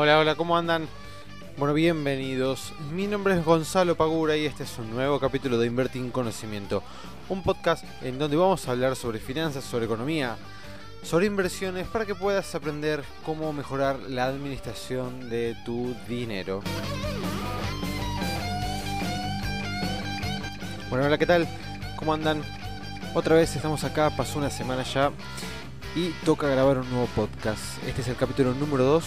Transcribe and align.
Hola, 0.00 0.20
hola, 0.20 0.36
¿cómo 0.36 0.56
andan? 0.56 0.86
Bueno, 1.56 1.74
bienvenidos. 1.74 2.72
Mi 2.92 3.08
nombre 3.08 3.34
es 3.34 3.44
Gonzalo 3.44 3.96
Pagura 3.96 4.36
y 4.36 4.46
este 4.46 4.62
es 4.62 4.78
un 4.78 4.92
nuevo 4.92 5.18
capítulo 5.18 5.58
de 5.58 5.66
Invertir 5.66 6.00
en 6.00 6.12
Conocimiento, 6.12 6.84
un 7.28 7.42
podcast 7.42 7.84
en 8.00 8.16
donde 8.16 8.36
vamos 8.36 8.68
a 8.68 8.70
hablar 8.70 8.94
sobre 8.94 9.18
finanzas, 9.18 9.64
sobre 9.64 9.86
economía, 9.86 10.36
sobre 11.02 11.26
inversiones 11.26 11.88
para 11.88 12.06
que 12.06 12.14
puedas 12.14 12.54
aprender 12.54 13.02
cómo 13.26 13.52
mejorar 13.52 13.98
la 14.08 14.26
administración 14.26 15.28
de 15.30 15.56
tu 15.64 15.96
dinero. 16.06 16.60
Bueno, 20.90 21.06
hola, 21.06 21.18
¿qué 21.18 21.26
tal? 21.26 21.48
¿Cómo 21.96 22.14
andan? 22.14 22.44
Otra 23.14 23.34
vez 23.34 23.56
estamos 23.56 23.82
acá, 23.82 24.10
pasó 24.16 24.38
una 24.38 24.50
semana 24.50 24.84
ya 24.84 25.10
y 25.96 26.10
toca 26.24 26.46
grabar 26.46 26.78
un 26.78 26.88
nuevo 26.88 27.08
podcast. 27.16 27.82
Este 27.84 28.02
es 28.02 28.06
el 28.06 28.14
capítulo 28.14 28.54
número 28.54 28.84
2 28.84 29.04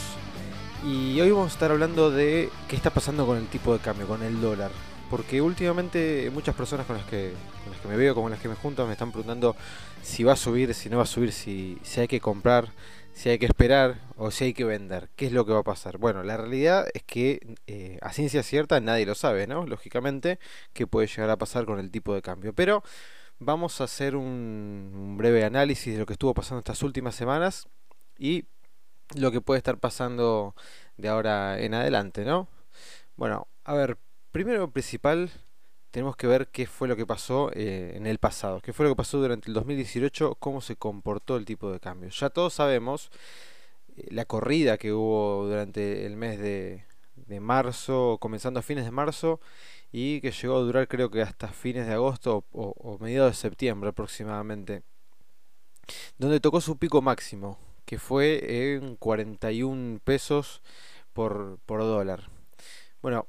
y 0.83 1.21
hoy 1.21 1.29
vamos 1.31 1.51
a 1.51 1.53
estar 1.53 1.71
hablando 1.71 2.09
de 2.09 2.49
qué 2.67 2.75
está 2.75 2.89
pasando 2.89 3.25
con 3.25 3.37
el 3.37 3.47
tipo 3.47 3.73
de 3.73 3.79
cambio, 3.79 4.07
con 4.07 4.23
el 4.23 4.41
dólar. 4.41 4.71
Porque 5.09 5.41
últimamente 5.41 6.31
muchas 6.33 6.55
personas 6.55 6.87
con 6.87 6.97
las 6.97 7.05
que, 7.05 7.33
con 7.63 7.73
las 7.73 7.81
que 7.81 7.87
me 7.87 7.97
veo, 7.97 8.15
con 8.15 8.31
las 8.31 8.39
que 8.39 8.47
me 8.47 8.55
junto, 8.55 8.85
me 8.87 8.93
están 8.93 9.11
preguntando 9.11 9.55
si 10.01 10.23
va 10.23 10.33
a 10.33 10.37
subir, 10.37 10.73
si 10.73 10.89
no 10.89 10.97
va 10.97 11.03
a 11.03 11.07
subir, 11.07 11.33
si, 11.33 11.77
si 11.83 11.99
hay 11.99 12.07
que 12.07 12.19
comprar, 12.19 12.71
si 13.13 13.29
hay 13.29 13.37
que 13.37 13.45
esperar 13.45 13.99
o 14.15 14.31
si 14.31 14.45
hay 14.45 14.53
que 14.53 14.63
vender. 14.63 15.09
¿Qué 15.15 15.27
es 15.27 15.33
lo 15.33 15.45
que 15.45 15.51
va 15.51 15.59
a 15.59 15.63
pasar? 15.63 15.97
Bueno, 15.97 16.23
la 16.23 16.37
realidad 16.37 16.87
es 16.93 17.03
que 17.03 17.57
eh, 17.67 17.99
a 18.01 18.13
ciencia 18.13 18.41
cierta 18.41 18.79
nadie 18.79 19.05
lo 19.05 19.13
sabe, 19.13 19.47
¿no? 19.47 19.67
Lógicamente, 19.67 20.39
qué 20.73 20.87
puede 20.87 21.07
llegar 21.07 21.29
a 21.29 21.37
pasar 21.37 21.65
con 21.65 21.77
el 21.79 21.91
tipo 21.91 22.15
de 22.15 22.21
cambio. 22.21 22.53
Pero 22.53 22.83
vamos 23.37 23.81
a 23.81 23.83
hacer 23.83 24.15
un, 24.15 24.91
un 24.95 25.17
breve 25.17 25.43
análisis 25.43 25.93
de 25.93 25.99
lo 25.99 26.05
que 26.05 26.13
estuvo 26.13 26.33
pasando 26.33 26.59
estas 26.59 26.81
últimas 26.81 27.15
semanas 27.15 27.67
y 28.17 28.45
lo 29.15 29.31
que 29.31 29.41
puede 29.41 29.57
estar 29.57 29.77
pasando 29.77 30.55
de 30.97 31.09
ahora 31.09 31.59
en 31.59 31.73
adelante, 31.73 32.25
¿no? 32.25 32.47
Bueno, 33.15 33.47
a 33.63 33.73
ver, 33.73 33.97
primero 34.31 34.71
principal 34.71 35.31
tenemos 35.91 36.15
que 36.15 36.27
ver 36.27 36.47
qué 36.47 36.65
fue 36.67 36.87
lo 36.87 36.95
que 36.95 37.05
pasó 37.05 37.51
eh, 37.53 37.93
en 37.95 38.07
el 38.07 38.17
pasado, 38.17 38.61
qué 38.61 38.73
fue 38.73 38.85
lo 38.85 38.91
que 38.93 38.95
pasó 38.95 39.19
durante 39.19 39.49
el 39.49 39.53
2018, 39.53 40.35
cómo 40.35 40.61
se 40.61 40.77
comportó 40.77 41.35
el 41.37 41.45
tipo 41.45 41.71
de 41.71 41.79
cambio. 41.79 42.09
Ya 42.09 42.29
todos 42.29 42.53
sabemos 42.53 43.11
eh, 43.97 44.07
la 44.11 44.25
corrida 44.25 44.77
que 44.77 44.93
hubo 44.93 45.47
durante 45.47 46.05
el 46.05 46.15
mes 46.15 46.39
de, 46.39 46.85
marzo, 47.39 48.17
comenzando 48.19 48.59
a 48.59 48.63
fines 48.63 48.85
de 48.85 48.91
marzo, 48.91 49.39
y 49.91 50.21
que 50.21 50.31
llegó 50.31 50.57
a 50.57 50.61
durar 50.61 50.87
creo 50.87 51.09
que 51.11 51.21
hasta 51.21 51.47
fines 51.49 51.87
de 51.87 51.93
agosto 51.93 52.45
o 52.51 52.97
mediados 52.99 53.31
de 53.31 53.35
septiembre 53.37 53.89
aproximadamente, 53.89 54.83
donde 56.17 56.39
tocó 56.39 56.61
su 56.61 56.77
pico 56.77 57.01
máximo, 57.01 57.57
que 57.91 57.99
fue 57.99 58.73
en 58.73 58.95
41 58.95 59.99
pesos 60.05 60.61
por, 61.11 61.59
por 61.65 61.81
dólar. 61.81 62.29
Bueno, 63.01 63.27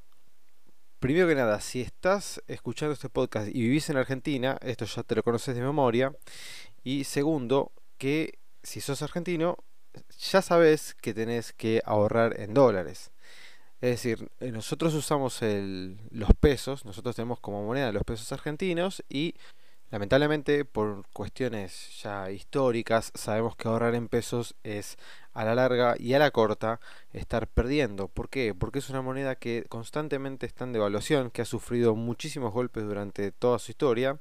primero 1.01 1.27
que 1.27 1.35
nada, 1.35 1.61
si 1.61 1.81
estás 1.81 2.41
escuchando 2.47 2.93
este 2.93 3.09
podcast 3.09 3.49
y 3.49 3.61
vivís 3.61 3.91
en 3.91 3.97
Argentina, 3.97 4.59
esto 4.63 4.85
ya 4.85 5.03
te 5.03 5.17
lo 5.17 5.25
conoces 5.25 5.57
de 5.57 5.63
memoria. 5.63 6.15
Y 6.85 7.03
segundo, 7.03 7.73
que 7.99 8.39
si 8.63 8.81
sos 8.81 9.03
argentino, 9.03 9.57
ya 10.31 10.41
sabes 10.43 10.95
que 10.95 11.13
tenés 11.13 11.53
que 11.53 11.83
ahorrar 11.85 12.39
en 12.39 12.55
dólares. 12.55 13.11
Es 13.81 13.91
decir, 13.91 14.31
eh, 14.39 14.53
nosotros 14.53 14.95
usamos 14.95 15.43
el, 15.43 15.99
los 16.11 16.31
pesos, 16.39 16.85
nosotros 16.85 17.17
tenemos 17.17 17.41
como 17.41 17.67
moneda 17.67 17.91
los 17.91 18.05
pesos 18.05 18.31
argentinos 18.31 19.03
y 19.09 19.35
lamentablemente 19.93 20.65
por 20.65 21.07
cuestiones 21.13 22.01
ya 22.03 22.31
históricas 22.31 23.13
sabemos 23.15 23.57
que 23.57 23.69
ahorrar 23.69 23.95
en 23.95 24.09
pesos 24.09 24.57
es 24.65 24.97
a 25.35 25.45
la 25.45 25.55
larga 25.55 25.97
y 25.99 26.15
a 26.15 26.19
la 26.19 26.31
corta 26.31 26.81
estar 27.13 27.47
perdiendo. 27.47 28.09
¿Por 28.09 28.31
qué? 28.31 28.55
Porque 28.55 28.79
es 28.79 28.89
una 28.89 29.03
moneda 29.03 29.37
que 29.37 29.65
constantemente 29.69 30.47
está 30.47 30.65
en 30.65 30.73
devaluación, 30.73 31.31
que 31.31 31.43
ha 31.43 31.45
sufrido 31.45 31.95
muchísimos 31.95 32.55
golpes 32.55 32.85
durante 32.85 33.33
toda 33.33 33.59
su 33.59 33.71
historia. 33.71 34.19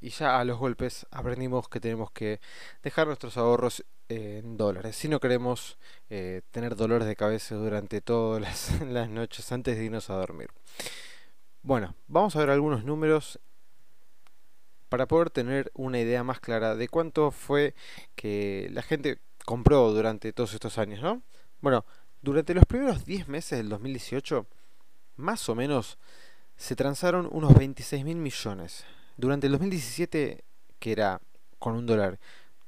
Y 0.00 0.08
ya 0.08 0.40
a 0.40 0.44
los 0.44 0.58
golpes 0.58 1.06
aprendimos 1.10 1.68
que 1.68 1.80
tenemos 1.80 2.10
que 2.10 2.40
dejar 2.82 3.06
nuestros 3.06 3.36
ahorros 3.36 3.84
en 4.08 4.56
dólares. 4.56 4.96
Si 4.96 5.08
no 5.08 5.20
queremos 5.20 5.78
eh, 6.08 6.40
tener 6.50 6.76
dolores 6.76 7.06
de 7.06 7.16
cabeza 7.16 7.56
durante 7.56 8.00
todas 8.00 8.40
las, 8.40 8.80
las 8.86 9.10
noches 9.10 9.52
antes 9.52 9.76
de 9.76 9.84
irnos 9.84 10.08
a 10.08 10.14
dormir. 10.14 10.48
Bueno, 11.62 11.94
vamos 12.08 12.36
a 12.36 12.40
ver 12.40 12.50
algunos 12.50 12.84
números 12.84 13.40
para 14.94 15.08
poder 15.08 15.28
tener 15.28 15.72
una 15.74 15.98
idea 15.98 16.22
más 16.22 16.38
clara 16.38 16.76
de 16.76 16.86
cuánto 16.86 17.32
fue 17.32 17.74
que 18.14 18.68
la 18.70 18.80
gente 18.80 19.18
compró 19.44 19.90
durante 19.90 20.32
todos 20.32 20.54
estos 20.54 20.78
años, 20.78 21.02
¿no? 21.02 21.20
Bueno, 21.60 21.84
durante 22.22 22.54
los 22.54 22.64
primeros 22.64 23.04
10 23.04 23.26
meses 23.26 23.58
del 23.58 23.70
2018, 23.70 24.46
más 25.16 25.48
o 25.48 25.56
menos, 25.56 25.98
se 26.54 26.76
transaron 26.76 27.28
unos 27.32 27.54
26 27.54 28.04
mil 28.04 28.18
millones. 28.18 28.84
Durante 29.16 29.48
el 29.48 29.54
2017, 29.54 30.44
que 30.78 30.92
era 30.92 31.20
con 31.58 31.74
un 31.74 31.86
dólar, 31.86 32.20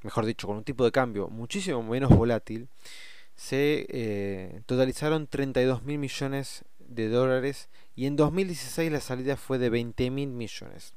mejor 0.03 0.26
dicho, 0.26 0.48
con 0.48 0.56
un 0.56 0.65
tipo 0.65 0.84
de 0.84 0.91
cambio 0.91 1.28
muchísimo 1.28 1.81
menos 1.84 2.10
volátil, 2.10 2.69
se 3.36 3.86
eh, 3.88 4.62
totalizaron 4.66 5.28
32 5.28 5.84
mil 5.84 5.98
millones 5.98 6.65
de 6.81 7.09
dólares 7.09 7.69
y 7.94 8.06
en 8.06 8.16
2016 8.16 8.91
la 8.91 9.00
salida 9.00 9.36
fue 9.36 9.59
de 9.59 9.70
20 9.70 10.10
mil 10.10 10.31
millones. 10.31 10.92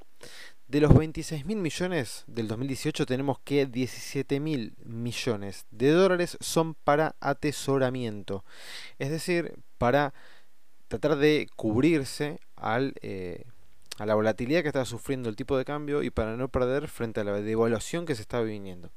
De 0.70 0.80
los 0.80 0.94
26 0.94 1.48
mil 1.48 1.58
millones 1.58 2.26
del 2.28 2.48
2018 2.48 3.08
tenemos 3.08 3.40
que 3.40 3.66
17 3.66 4.40
mil 4.40 4.76
millones 4.86 5.66
de 5.72 5.90
dólares 5.90 6.38
son 6.42 6.76
para 6.76 7.16
atesoramiento. 7.20 8.46
Es 9.00 9.10
decir, 9.10 9.56
para 9.80 10.14
tratar 10.88 11.16
de 11.16 11.50
cubrirse 11.56 12.40
al, 12.56 12.94
eh, 13.02 13.46
a 13.98 14.06
la 14.06 14.14
volatilidad 14.14 14.62
que 14.62 14.68
está 14.68 14.86
sufriendo 14.86 15.28
el 15.28 15.36
tipo 15.36 15.58
de 15.58 15.66
cambio 15.66 16.04
y 16.04 16.12
para 16.12 16.38
no 16.38 16.50
perder 16.50 16.88
frente 16.88 17.22
a 17.22 17.24
la 17.24 17.42
devaluación 17.42 18.06
que 18.06 18.14
se 18.14 18.22
está 18.22 18.40
viniendo. 18.42 18.92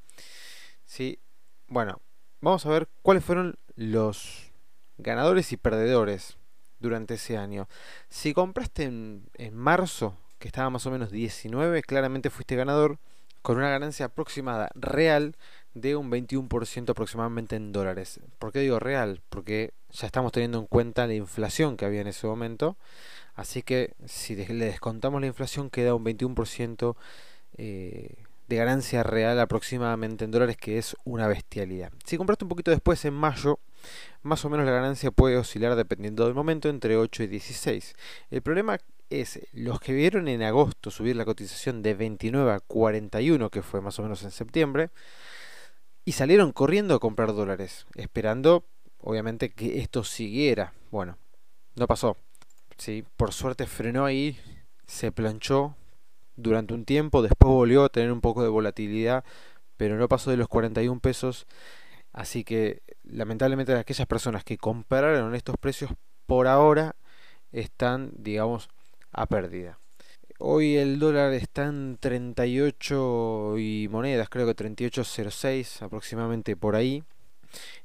¿Sí? 0.84 1.21
Bueno, 1.69 2.03
vamos 2.43 2.66
a 2.66 2.69
ver 2.69 2.87
cuáles 3.00 3.25
fueron 3.25 3.59
los 3.77 4.53
ganadores 4.99 5.53
y 5.53 5.56
perdedores 5.56 6.37
durante 6.81 7.15
ese 7.15 7.39
año. 7.39 7.66
Si 8.10 8.34
compraste 8.34 8.83
en, 8.83 9.31
en 9.39 9.56
marzo 9.56 10.19
que 10.42 10.48
estaba 10.48 10.70
más 10.70 10.84
o 10.86 10.91
menos 10.91 11.12
19, 11.12 11.82
claramente 11.82 12.28
fuiste 12.28 12.56
ganador 12.56 12.98
con 13.42 13.58
una 13.58 13.70
ganancia 13.70 14.06
aproximada 14.06 14.70
real 14.75 15.36
de 15.75 15.94
un 15.94 16.10
21% 16.10 16.91
aproximadamente 16.91 17.54
en 17.54 17.72
dólares. 17.72 18.19
¿Por 18.41 18.53
qué 18.53 18.58
digo 18.58 18.80
real? 18.80 19.22
Porque 19.28 19.72
ya 19.92 20.06
estamos 20.06 20.32
teniendo 20.32 20.58
en 20.58 20.66
cuenta 20.66 21.06
la 21.06 21.14
inflación 21.14 21.76
que 21.76 21.84
había 21.84 22.00
en 22.00 22.08
ese 22.08 22.26
momento. 22.26 22.76
Así 23.36 23.62
que 23.62 23.94
si 24.04 24.34
le 24.34 24.64
descontamos 24.64 25.20
la 25.20 25.28
inflación 25.28 25.70
queda 25.70 25.94
un 25.94 26.04
21% 26.04 26.97
eh, 27.56 28.16
de 28.48 28.56
ganancia 28.56 29.04
real 29.04 29.38
aproximadamente 29.38 30.24
en 30.24 30.32
dólares, 30.32 30.56
que 30.56 30.76
es 30.78 30.97
una 31.04 31.28
bestialidad. 31.28 31.92
Si 32.04 32.16
compraste 32.16 32.44
un 32.44 32.48
poquito 32.48 32.72
después 32.72 33.04
en 33.04 33.14
mayo, 33.14 33.60
más 34.22 34.44
o 34.44 34.50
menos 34.50 34.66
la 34.66 34.72
ganancia 34.72 35.12
puede 35.12 35.36
oscilar 35.36 35.76
dependiendo 35.76 36.24
del 36.24 36.34
momento 36.34 36.69
entre 36.69 36.97
8 36.97 37.22
y 37.22 37.26
16. 37.28 37.94
El 38.30 38.42
problema 38.42 38.78
es 39.20 39.40
los 39.52 39.80
que 39.80 39.92
vieron 39.92 40.28
en 40.28 40.42
agosto 40.42 40.90
subir 40.90 41.16
la 41.16 41.24
cotización 41.24 41.82
de 41.82 41.94
29 41.94 42.52
a 42.52 42.60
41, 42.60 43.50
que 43.50 43.62
fue 43.62 43.80
más 43.80 43.98
o 43.98 44.02
menos 44.02 44.22
en 44.22 44.30
septiembre, 44.30 44.90
y 46.04 46.12
salieron 46.12 46.53
corriendo 46.53 46.94
a 46.94 47.00
comprar 47.00 47.34
dólares, 47.34 47.86
esperando 47.94 48.64
obviamente 48.98 49.50
que 49.50 49.80
esto 49.80 50.04
siguiera. 50.04 50.72
Bueno, 50.91 51.18
no 51.76 51.86
pasó. 51.86 52.16
Sí, 52.78 53.04
por 53.16 53.32
suerte 53.32 53.66
frenó 53.66 54.04
ahí, 54.04 54.38
se 54.86 55.12
planchó 55.12 55.76
durante 56.36 56.74
un 56.74 56.84
tiempo, 56.84 57.22
después 57.22 57.53
volvió 57.53 57.84
a 57.84 57.88
tener 57.88 58.12
un 58.12 58.20
poco 58.20 58.42
de 58.42 58.48
volatilidad, 58.48 59.24
pero 59.76 59.97
no 59.97 60.08
pasó 60.08 60.30
de 60.30 60.36
los 60.36 60.48
41 60.48 61.00
pesos. 61.00 61.47
Así 62.12 62.44
que 62.44 62.82
lamentablemente 63.04 63.74
aquellas 63.74 64.06
personas 64.06 64.44
que 64.44 64.58
compraron 64.58 65.34
estos 65.34 65.56
precios 65.58 65.91
por 66.26 66.47
ahora 66.47 66.97
están, 67.53 68.12
digamos, 68.16 68.68
a 69.12 69.26
pérdida. 69.26 69.78
Hoy 70.38 70.76
el 70.76 70.98
dólar 70.98 71.32
está 71.34 71.66
en 71.66 71.98
38 72.00 73.59
y 73.59 73.88
monedas, 73.88 74.28
creo 74.28 74.47
que 74.47 74.56
38.06 74.56 75.82
aproximadamente 75.82 76.56
por 76.56 76.74
ahí. 76.74 77.04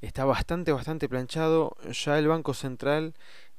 Está 0.02 0.26
bastante, 0.26 0.72
bastante 0.72 1.10
planchado. 1.10 1.76
Ya 1.92 2.18
el 2.18 2.28
Banco 2.28 2.54
Central 2.54 3.14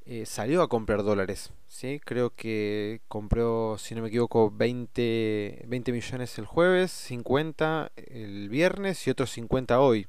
eh, 0.05 0.25
salió 0.25 0.61
a 0.63 0.67
comprar 0.67 1.03
dólares. 1.03 1.53
¿sí? 1.67 2.01
Creo 2.03 2.31
que 2.31 3.01
compró, 3.07 3.77
si 3.77 3.95
no 3.95 4.01
me 4.01 4.07
equivoco, 4.07 4.51
20, 4.51 5.65
20 5.67 5.91
millones 5.91 6.37
el 6.39 6.45
jueves, 6.45 6.91
50 6.91 7.91
el 7.95 8.49
viernes 8.49 9.05
y 9.07 9.11
otros 9.11 9.31
50 9.31 9.79
hoy. 9.79 10.07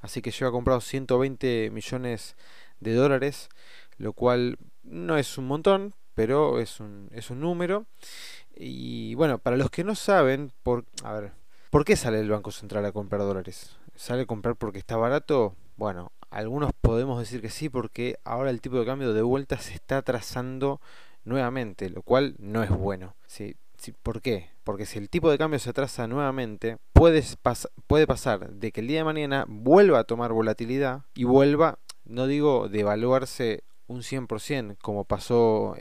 Así 0.00 0.22
que 0.22 0.30
lleva 0.30 0.52
comprado 0.52 0.80
120 0.80 1.70
millones 1.72 2.36
de 2.78 2.94
dólares, 2.94 3.48
lo 3.98 4.12
cual 4.12 4.56
no 4.84 5.18
es 5.18 5.36
un 5.36 5.46
montón, 5.46 5.94
pero 6.14 6.58
es 6.60 6.80
un, 6.80 7.08
es 7.12 7.30
un 7.30 7.40
número. 7.40 7.86
Y 8.56 9.14
bueno, 9.14 9.38
para 9.38 9.56
los 9.56 9.70
que 9.70 9.84
no 9.84 9.94
saben, 9.94 10.52
por, 10.62 10.84
a 11.02 11.12
ver, 11.14 11.32
¿Por 11.70 11.84
qué 11.84 11.94
sale 11.94 12.18
el 12.18 12.28
Banco 12.28 12.50
Central 12.50 12.84
a 12.84 12.90
comprar 12.90 13.20
dólares? 13.20 13.76
¿Sale 13.94 14.22
a 14.22 14.26
comprar 14.26 14.56
porque 14.56 14.80
está 14.80 14.96
barato? 14.96 15.54
Bueno, 15.76 16.10
algunos 16.28 16.72
podemos 16.72 17.20
decir 17.20 17.40
que 17.40 17.48
sí 17.48 17.68
porque 17.68 18.18
ahora 18.24 18.50
el 18.50 18.60
tipo 18.60 18.76
de 18.76 18.84
cambio 18.84 19.14
de 19.14 19.22
vuelta 19.22 19.56
se 19.58 19.74
está 19.74 20.02
trazando 20.02 20.80
nuevamente, 21.24 21.88
lo 21.88 22.02
cual 22.02 22.34
no 22.40 22.64
es 22.64 22.70
bueno. 22.70 23.14
¿sí? 23.28 23.54
¿Por 24.02 24.20
qué? 24.20 24.50
Porque 24.64 24.84
si 24.84 24.98
el 24.98 25.08
tipo 25.08 25.30
de 25.30 25.38
cambio 25.38 25.60
se 25.60 25.70
atrasa 25.70 26.08
nuevamente, 26.08 26.78
puede 26.92 27.22
pasar 28.08 28.50
de 28.50 28.72
que 28.72 28.80
el 28.80 28.88
día 28.88 28.98
de 28.98 29.04
mañana 29.04 29.44
vuelva 29.46 30.00
a 30.00 30.04
tomar 30.04 30.32
volatilidad 30.32 31.02
y 31.14 31.22
vuelva, 31.22 31.78
no 32.04 32.26
digo 32.26 32.68
devaluarse 32.68 33.62
un 33.90 34.02
100% 34.02 34.76
como 34.80 35.04
pasó 35.04 35.74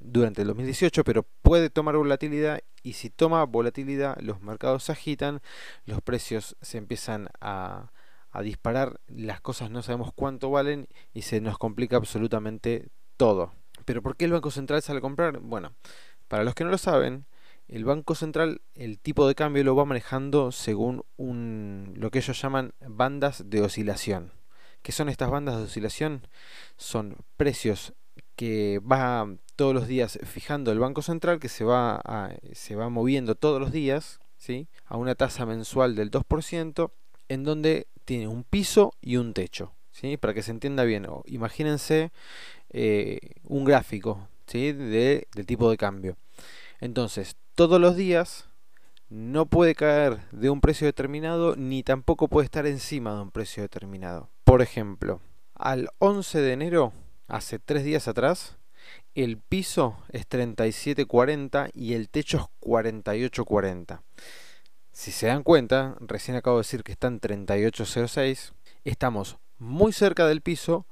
durante 0.00 0.42
el 0.42 0.48
2018, 0.48 1.04
pero 1.04 1.24
puede 1.42 1.70
tomar 1.70 1.96
volatilidad 1.96 2.60
y 2.82 2.94
si 2.94 3.10
toma 3.10 3.44
volatilidad 3.44 4.18
los 4.20 4.42
mercados 4.42 4.84
se 4.84 4.92
agitan, 4.92 5.40
los 5.86 6.02
precios 6.02 6.56
se 6.60 6.78
empiezan 6.78 7.28
a, 7.40 7.92
a 8.32 8.42
disparar, 8.42 9.00
las 9.06 9.40
cosas 9.40 9.70
no 9.70 9.82
sabemos 9.82 10.12
cuánto 10.12 10.50
valen 10.50 10.88
y 11.14 11.22
se 11.22 11.40
nos 11.40 11.58
complica 11.58 11.96
absolutamente 11.96 12.88
todo. 13.16 13.52
Pero 13.84 14.02
¿por 14.02 14.16
qué 14.16 14.24
el 14.24 14.32
Banco 14.32 14.50
Central 14.50 14.82
sale 14.82 14.98
a 14.98 15.02
comprar? 15.02 15.38
Bueno, 15.38 15.72
para 16.26 16.42
los 16.42 16.56
que 16.56 16.64
no 16.64 16.70
lo 16.70 16.78
saben, 16.78 17.24
el 17.68 17.84
Banco 17.84 18.16
Central 18.16 18.62
el 18.74 18.98
tipo 18.98 19.28
de 19.28 19.36
cambio 19.36 19.62
lo 19.62 19.76
va 19.76 19.84
manejando 19.84 20.50
según 20.50 21.04
un, 21.16 21.94
lo 21.96 22.10
que 22.10 22.18
ellos 22.18 22.40
llaman 22.42 22.74
bandas 22.80 23.48
de 23.48 23.62
oscilación. 23.62 24.32
¿Qué 24.82 24.92
son 24.92 25.08
estas 25.08 25.30
bandas 25.30 25.56
de 25.56 25.64
oscilación? 25.64 26.26
Son 26.76 27.16
precios 27.36 27.94
que 28.36 28.80
va 28.80 29.26
todos 29.56 29.74
los 29.74 29.88
días 29.88 30.18
fijando 30.22 30.70
el 30.70 30.78
Banco 30.78 31.02
Central, 31.02 31.40
que 31.40 31.48
se 31.48 31.64
va, 31.64 32.30
se 32.52 32.76
va 32.76 32.88
moviendo 32.88 33.34
todos 33.34 33.60
los 33.60 33.72
días 33.72 34.20
¿sí? 34.36 34.68
a 34.86 34.96
una 34.96 35.16
tasa 35.16 35.44
mensual 35.46 35.96
del 35.96 36.10
2%, 36.10 36.92
en 37.28 37.44
donde 37.44 37.88
tiene 38.04 38.28
un 38.28 38.44
piso 38.44 38.92
y 39.00 39.16
un 39.16 39.34
techo. 39.34 39.72
¿sí? 39.90 40.16
Para 40.16 40.32
que 40.32 40.42
se 40.42 40.52
entienda 40.52 40.84
bien, 40.84 41.06
imagínense 41.26 42.12
eh, 42.70 43.18
un 43.42 43.64
gráfico 43.64 44.28
¿sí? 44.46 44.72
de, 44.72 45.26
tipo 45.46 45.70
de 45.70 45.76
cambio. 45.76 46.16
Entonces, 46.80 47.36
todos 47.54 47.80
los 47.80 47.96
días 47.96 48.48
no 49.08 49.46
puede 49.46 49.74
caer 49.74 50.20
de 50.30 50.50
un 50.50 50.60
precio 50.60 50.86
determinado 50.86 51.56
ni 51.56 51.82
tampoco 51.82 52.28
puede 52.28 52.44
estar 52.44 52.66
encima 52.66 53.14
de 53.14 53.22
un 53.22 53.30
precio 53.30 53.62
determinado. 53.62 54.30
Por 54.48 54.62
ejemplo, 54.62 55.20
al 55.54 55.90
11 55.98 56.40
de 56.40 56.52
enero, 56.54 56.94
hace 57.26 57.58
tres 57.58 57.84
días 57.84 58.08
atrás, 58.08 58.56
el 59.14 59.36
piso 59.36 59.98
es 60.08 60.26
37.40 60.26 61.70
y 61.74 61.92
el 61.92 62.08
techo 62.08 62.38
es 62.38 62.66
48.40. 62.66 64.00
Si 64.90 65.12
se 65.12 65.26
dan 65.26 65.42
cuenta, 65.42 65.98
recién 66.00 66.34
acabo 66.34 66.56
de 66.56 66.60
decir 66.60 66.82
que 66.82 66.92
están 66.92 67.20
38.06, 67.20 68.54
estamos 68.84 69.36
muy 69.58 69.92
cerca 69.92 70.26
del 70.26 70.40
piso 70.40 70.86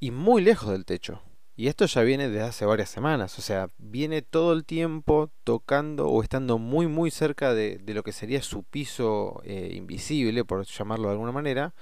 y 0.00 0.10
muy 0.10 0.40
lejos 0.40 0.70
del 0.70 0.86
techo. 0.86 1.20
Y 1.54 1.68
esto 1.68 1.84
ya 1.84 2.00
viene 2.00 2.30
desde 2.30 2.46
hace 2.46 2.64
varias 2.64 2.88
semanas, 2.88 3.38
o 3.38 3.42
sea, 3.42 3.68
viene 3.76 4.22
todo 4.22 4.54
el 4.54 4.64
tiempo 4.64 5.30
tocando 5.44 6.08
o 6.08 6.22
estando 6.22 6.56
muy 6.56 6.86
muy 6.86 7.10
cerca 7.10 7.52
de, 7.52 7.78
lo 7.88 8.02
que 8.02 8.12
sería 8.12 8.40
su 8.42 8.62
piso 8.62 9.42
eh, 9.44 9.72
invisible, 9.74 10.46
por 10.46 10.64
llamarlo 10.64 11.08
de 11.08 11.12
alguna 11.12 11.32
manera, 11.32 11.74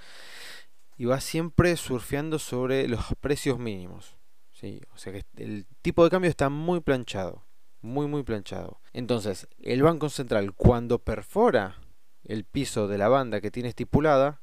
y 0.96 1.06
va 1.06 1.20
siempre 1.20 1.76
surfeando 1.76 2.38
sobre 2.38 2.88
los 2.88 3.14
precios 3.20 3.58
mínimos. 3.58 4.16
¿sí? 4.52 4.80
O 4.94 4.98
sea 4.98 5.12
que 5.12 5.24
el 5.36 5.66
tipo 5.82 6.04
de 6.04 6.10
cambio 6.10 6.30
está 6.30 6.48
muy 6.48 6.80
planchado, 6.80 7.44
muy 7.80 8.06
muy 8.06 8.22
planchado. 8.22 8.80
Entonces, 8.92 9.48
el 9.62 9.82
Banco 9.82 10.08
Central 10.08 10.54
cuando 10.54 10.98
perfora 10.98 11.78
el 12.24 12.44
piso 12.44 12.88
de 12.88 12.98
la 12.98 13.08
banda 13.08 13.40
que 13.40 13.50
tiene 13.50 13.68
estipulada, 13.68 14.40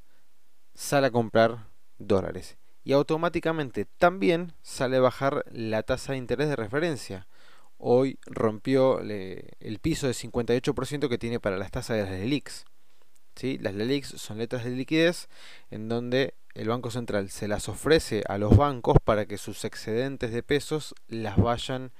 sale 0.74 1.08
a 1.08 1.10
comprar 1.10 1.68
dólares 1.98 2.56
y 2.84 2.92
automáticamente 2.92 3.84
también 3.84 4.54
sale 4.62 4.96
a 4.96 5.00
bajar 5.00 5.44
la 5.50 5.82
tasa 5.82 6.12
de 6.12 6.18
interés 6.18 6.48
de 6.48 6.56
referencia. 6.56 7.26
Hoy 7.78 8.18
rompió 8.26 9.00
el 9.00 9.78
piso 9.80 10.06
de 10.06 10.12
58% 10.12 11.08
que 11.08 11.18
tiene 11.18 11.40
para 11.40 11.56
las 11.56 11.70
tasas 11.70 11.96
de 11.96 12.02
las 12.04 12.12
LELIX. 12.12 12.64
¿Sí? 13.34 13.58
Las 13.58 13.74
LELIX 13.74 14.08
son 14.08 14.38
letras 14.38 14.64
de 14.64 14.70
liquidez 14.70 15.28
en 15.70 15.88
donde 15.88 16.34
el 16.54 16.68
Banco 16.68 16.90
Central 16.90 17.30
se 17.30 17.48
las 17.48 17.68
ofrece 17.68 18.22
a 18.28 18.38
los 18.38 18.56
bancos 18.56 18.96
para 19.04 19.26
que 19.26 19.38
sus 19.38 19.64
excedentes 19.64 20.32
de 20.32 20.42
pesos 20.42 20.94
las 21.08 21.36
vayan 21.36 21.92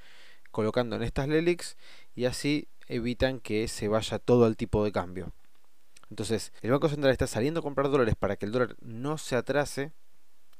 colocando 0.50 0.96
en 0.96 1.02
estas 1.02 1.28
LELIX 1.28 1.76
y 2.14 2.26
así 2.26 2.68
evitan 2.86 3.40
que 3.40 3.68
se 3.68 3.88
vaya 3.88 4.18
todo 4.18 4.44
al 4.44 4.56
tipo 4.56 4.84
de 4.84 4.92
cambio. 4.92 5.32
Entonces, 6.10 6.52
el 6.60 6.70
Banco 6.70 6.90
Central 6.90 7.12
está 7.12 7.26
saliendo 7.26 7.60
a 7.60 7.62
comprar 7.62 7.88
dólares 7.88 8.14
para 8.18 8.36
que 8.36 8.44
el 8.44 8.52
dólar 8.52 8.76
no 8.80 9.16
se 9.16 9.34
atrase 9.34 9.92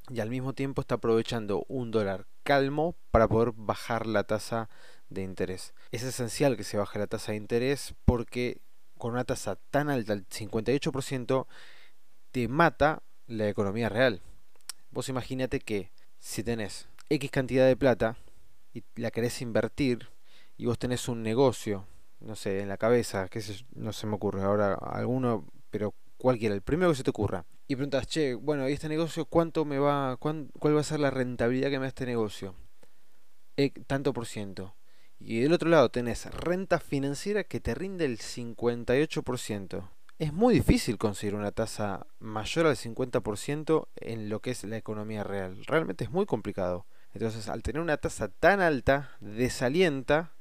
y 0.09 0.19
al 0.19 0.29
mismo 0.29 0.53
tiempo 0.53 0.81
está 0.81 0.95
aprovechando 0.95 1.63
un 1.67 1.91
dólar 1.91 2.25
calmo 2.41 2.95
para 3.11 3.27
poder 3.27 3.53
bajar 3.55 4.07
la 4.07 4.23
tasa 4.23 4.69
de 5.09 5.21
interés. 5.21 5.73
Es 5.91 6.03
esencial 6.03 6.57
que 6.57 6.63
se 6.63 6.77
baje 6.77 6.97
la 6.97 7.07
tasa 7.07 7.31
de 7.31 7.37
interés 7.37 7.93
porque 8.03 8.61
con 8.97 9.13
una 9.13 9.25
tasa 9.25 9.57
tan 9.69 9.89
alta, 9.89 10.13
el 10.13 10.27
58%, 10.27 11.45
te 12.31 12.47
mata 12.47 13.03
la 13.27 13.47
economía 13.47 13.89
real. 13.89 14.21
Vos 14.91 15.09
imagínate 15.09 15.59
que 15.59 15.91
si 16.19 16.43
tenés 16.43 16.87
X 17.09 17.31
cantidad 17.31 17.67
de 17.67 17.75
plata 17.75 18.17
y 18.73 18.83
la 18.95 19.11
querés 19.11 19.41
invertir 19.41 20.09
y 20.57 20.65
vos 20.65 20.79
tenés 20.79 21.07
un 21.07 21.23
negocio, 21.23 21.85
no 22.19 22.35
sé, 22.35 22.59
en 22.59 22.69
la 22.69 22.77
cabeza, 22.77 23.27
que 23.27 23.41
no 23.75 23.93
se 23.93 24.07
me 24.07 24.15
ocurre 24.15 24.43
ahora 24.43 24.73
alguno, 24.75 25.45
pero 25.69 25.93
cualquiera, 26.17 26.55
el 26.55 26.61
primero 26.61 26.91
que 26.91 26.97
se 26.97 27.03
te 27.03 27.09
ocurra, 27.09 27.45
y 27.67 27.75
preguntas, 27.75 28.07
che, 28.07 28.33
bueno, 28.33 28.67
¿y 28.67 28.73
este 28.73 28.89
negocio 28.89 29.25
cuánto 29.25 29.65
me 29.65 29.79
va, 29.79 30.17
cuál 30.17 30.49
va 30.63 30.81
a 30.81 30.83
ser 30.83 30.99
la 30.99 31.11
rentabilidad 31.11 31.69
que 31.69 31.79
me 31.79 31.85
da 31.85 31.89
este 31.89 32.05
negocio? 32.05 32.55
E, 33.55 33.69
tanto 33.87 34.13
por 34.13 34.25
ciento. 34.25 34.75
Y 35.19 35.39
del 35.39 35.53
otro 35.53 35.69
lado 35.69 35.89
tenés 35.89 36.25
renta 36.33 36.79
financiera 36.79 37.45
que 37.45 37.61
te 37.61 37.73
rinde 37.73 38.05
el 38.05 38.17
58%. 38.19 39.89
Es 40.19 40.31
muy 40.31 40.53
difícil 40.53 40.97
conseguir 40.97 41.35
una 41.35 41.51
tasa 41.51 42.05
mayor 42.19 42.67
al 42.67 42.75
50% 42.75 43.87
en 43.95 44.29
lo 44.29 44.41
que 44.41 44.51
es 44.51 44.63
la 44.63 44.77
economía 44.77 45.23
real. 45.23 45.65
Realmente 45.65 46.03
es 46.03 46.11
muy 46.11 46.25
complicado. 46.25 46.85
Entonces, 47.13 47.49
al 47.49 47.63
tener 47.63 47.81
una 47.81 47.97
tasa 47.97 48.27
tan 48.27 48.61
alta, 48.61 49.11
desalienta 49.19 50.31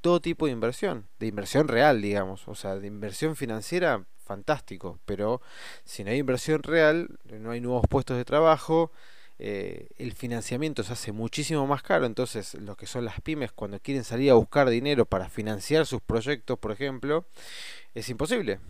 todo 0.00 0.20
tipo 0.20 0.46
de 0.46 0.52
inversión. 0.52 1.08
De 1.18 1.26
inversión 1.26 1.68
real, 1.68 2.00
digamos. 2.02 2.48
O 2.48 2.54
sea, 2.54 2.76
de 2.76 2.86
inversión 2.86 3.36
financiera 3.36 4.04
fantástico, 4.28 4.98
pero 5.06 5.40
si 5.84 6.04
no 6.04 6.10
hay 6.10 6.18
inversión 6.18 6.62
real, 6.62 7.08
no 7.24 7.50
hay 7.50 7.60
nuevos 7.60 7.86
puestos 7.88 8.18
de 8.18 8.26
trabajo, 8.26 8.92
eh, 9.38 9.88
el 9.96 10.12
financiamiento 10.12 10.82
se 10.82 10.92
hace 10.92 11.12
muchísimo 11.12 11.66
más 11.66 11.82
caro, 11.82 12.04
entonces 12.04 12.54
los 12.54 12.76
que 12.76 12.86
son 12.86 13.06
las 13.06 13.20
pymes 13.22 13.52
cuando 13.52 13.80
quieren 13.80 14.04
salir 14.04 14.30
a 14.30 14.34
buscar 14.34 14.68
dinero 14.68 15.06
para 15.06 15.30
financiar 15.30 15.86
sus 15.86 16.02
proyectos, 16.02 16.58
por 16.58 16.72
ejemplo, 16.72 17.24
es 17.94 18.08
imposible. 18.10 18.60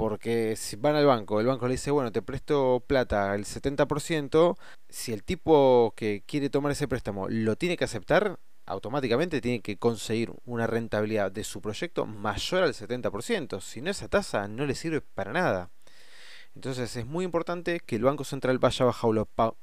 Porque 0.00 0.56
si 0.56 0.76
van 0.76 0.96
al 0.96 1.04
banco, 1.04 1.40
el 1.40 1.46
banco 1.46 1.66
le 1.68 1.72
dice, 1.72 1.90
bueno, 1.90 2.10
te 2.10 2.22
presto 2.22 2.82
plata 2.86 3.34
el 3.34 3.44
70%, 3.44 4.56
si 4.88 5.12
el 5.12 5.22
tipo 5.22 5.92
que 5.94 6.22
quiere 6.26 6.48
tomar 6.48 6.72
ese 6.72 6.88
préstamo 6.88 7.28
lo 7.28 7.54
tiene 7.56 7.76
que 7.76 7.84
aceptar, 7.84 8.38
automáticamente 8.64 9.42
tiene 9.42 9.60
que 9.60 9.76
conseguir 9.76 10.32
una 10.46 10.66
rentabilidad 10.66 11.30
de 11.30 11.44
su 11.44 11.60
proyecto 11.60 12.06
mayor 12.06 12.62
al 12.62 12.72
70%. 12.72 13.60
Si 13.60 13.82
no, 13.82 13.90
esa 13.90 14.08
tasa 14.08 14.48
no 14.48 14.64
le 14.64 14.74
sirve 14.74 15.02
para 15.02 15.34
nada. 15.34 15.68
Entonces 16.54 16.96
es 16.96 17.04
muy 17.04 17.26
importante 17.26 17.80
que 17.80 17.96
el 17.96 18.04
Banco 18.04 18.24
Central 18.24 18.58
vaya, 18.58 18.86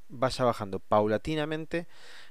bajando, 0.09 0.79
paulatinamente 0.79 1.87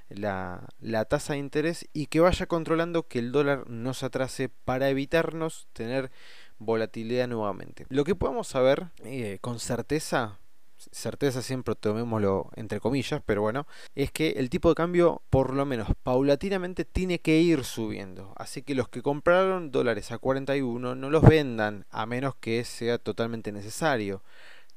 la, 0.07 0.65
la, 0.79 1.03
tasa 1.03 1.33
de 1.33 1.39
interés 1.39 1.89
y 1.91 2.05
que 2.05 2.21
vaya 2.21 2.45
controlando 2.45 3.03
que 3.03 3.19
el 3.19 3.33
dólar 3.33 3.69
no 3.69 3.93
se 3.93 4.05
atrase 4.05 4.47
para 4.47 4.87
evitarnos 4.89 5.67
tener 5.73 6.09
volatilidad 6.59 7.27
nuevamente. 7.27 7.85
Lo 7.89 8.03
que 8.03 8.15
podemos 8.15 8.47
saber 8.47 8.87
eh, 9.03 9.37
con 9.41 9.59
certeza 9.59 10.39
certeza 10.91 11.41
siempre 11.41 11.75
tomémoslo 11.75 12.49
entre 12.55 12.79
comillas, 12.79 13.21
pero 13.25 13.41
bueno, 13.41 13.67
es 13.95 14.11
que 14.11 14.31
el 14.31 14.49
tipo 14.49 14.69
de 14.69 14.75
cambio 14.75 15.21
por 15.29 15.53
lo 15.53 15.65
menos 15.65 15.89
paulatinamente 16.03 16.85
tiene 16.85 17.19
que 17.19 17.39
ir 17.39 17.63
subiendo. 17.63 18.33
Así 18.35 18.61
que 18.61 18.75
los 18.75 18.89
que 18.89 19.01
compraron 19.01 19.71
dólares 19.71 20.11
a 20.11 20.17
41 20.17 20.95
no 20.95 21.09
los 21.09 21.23
vendan 21.23 21.85
a 21.89 22.05
menos 22.05 22.35
que 22.35 22.63
sea 22.63 22.97
totalmente 22.97 23.51
necesario. 23.51 24.21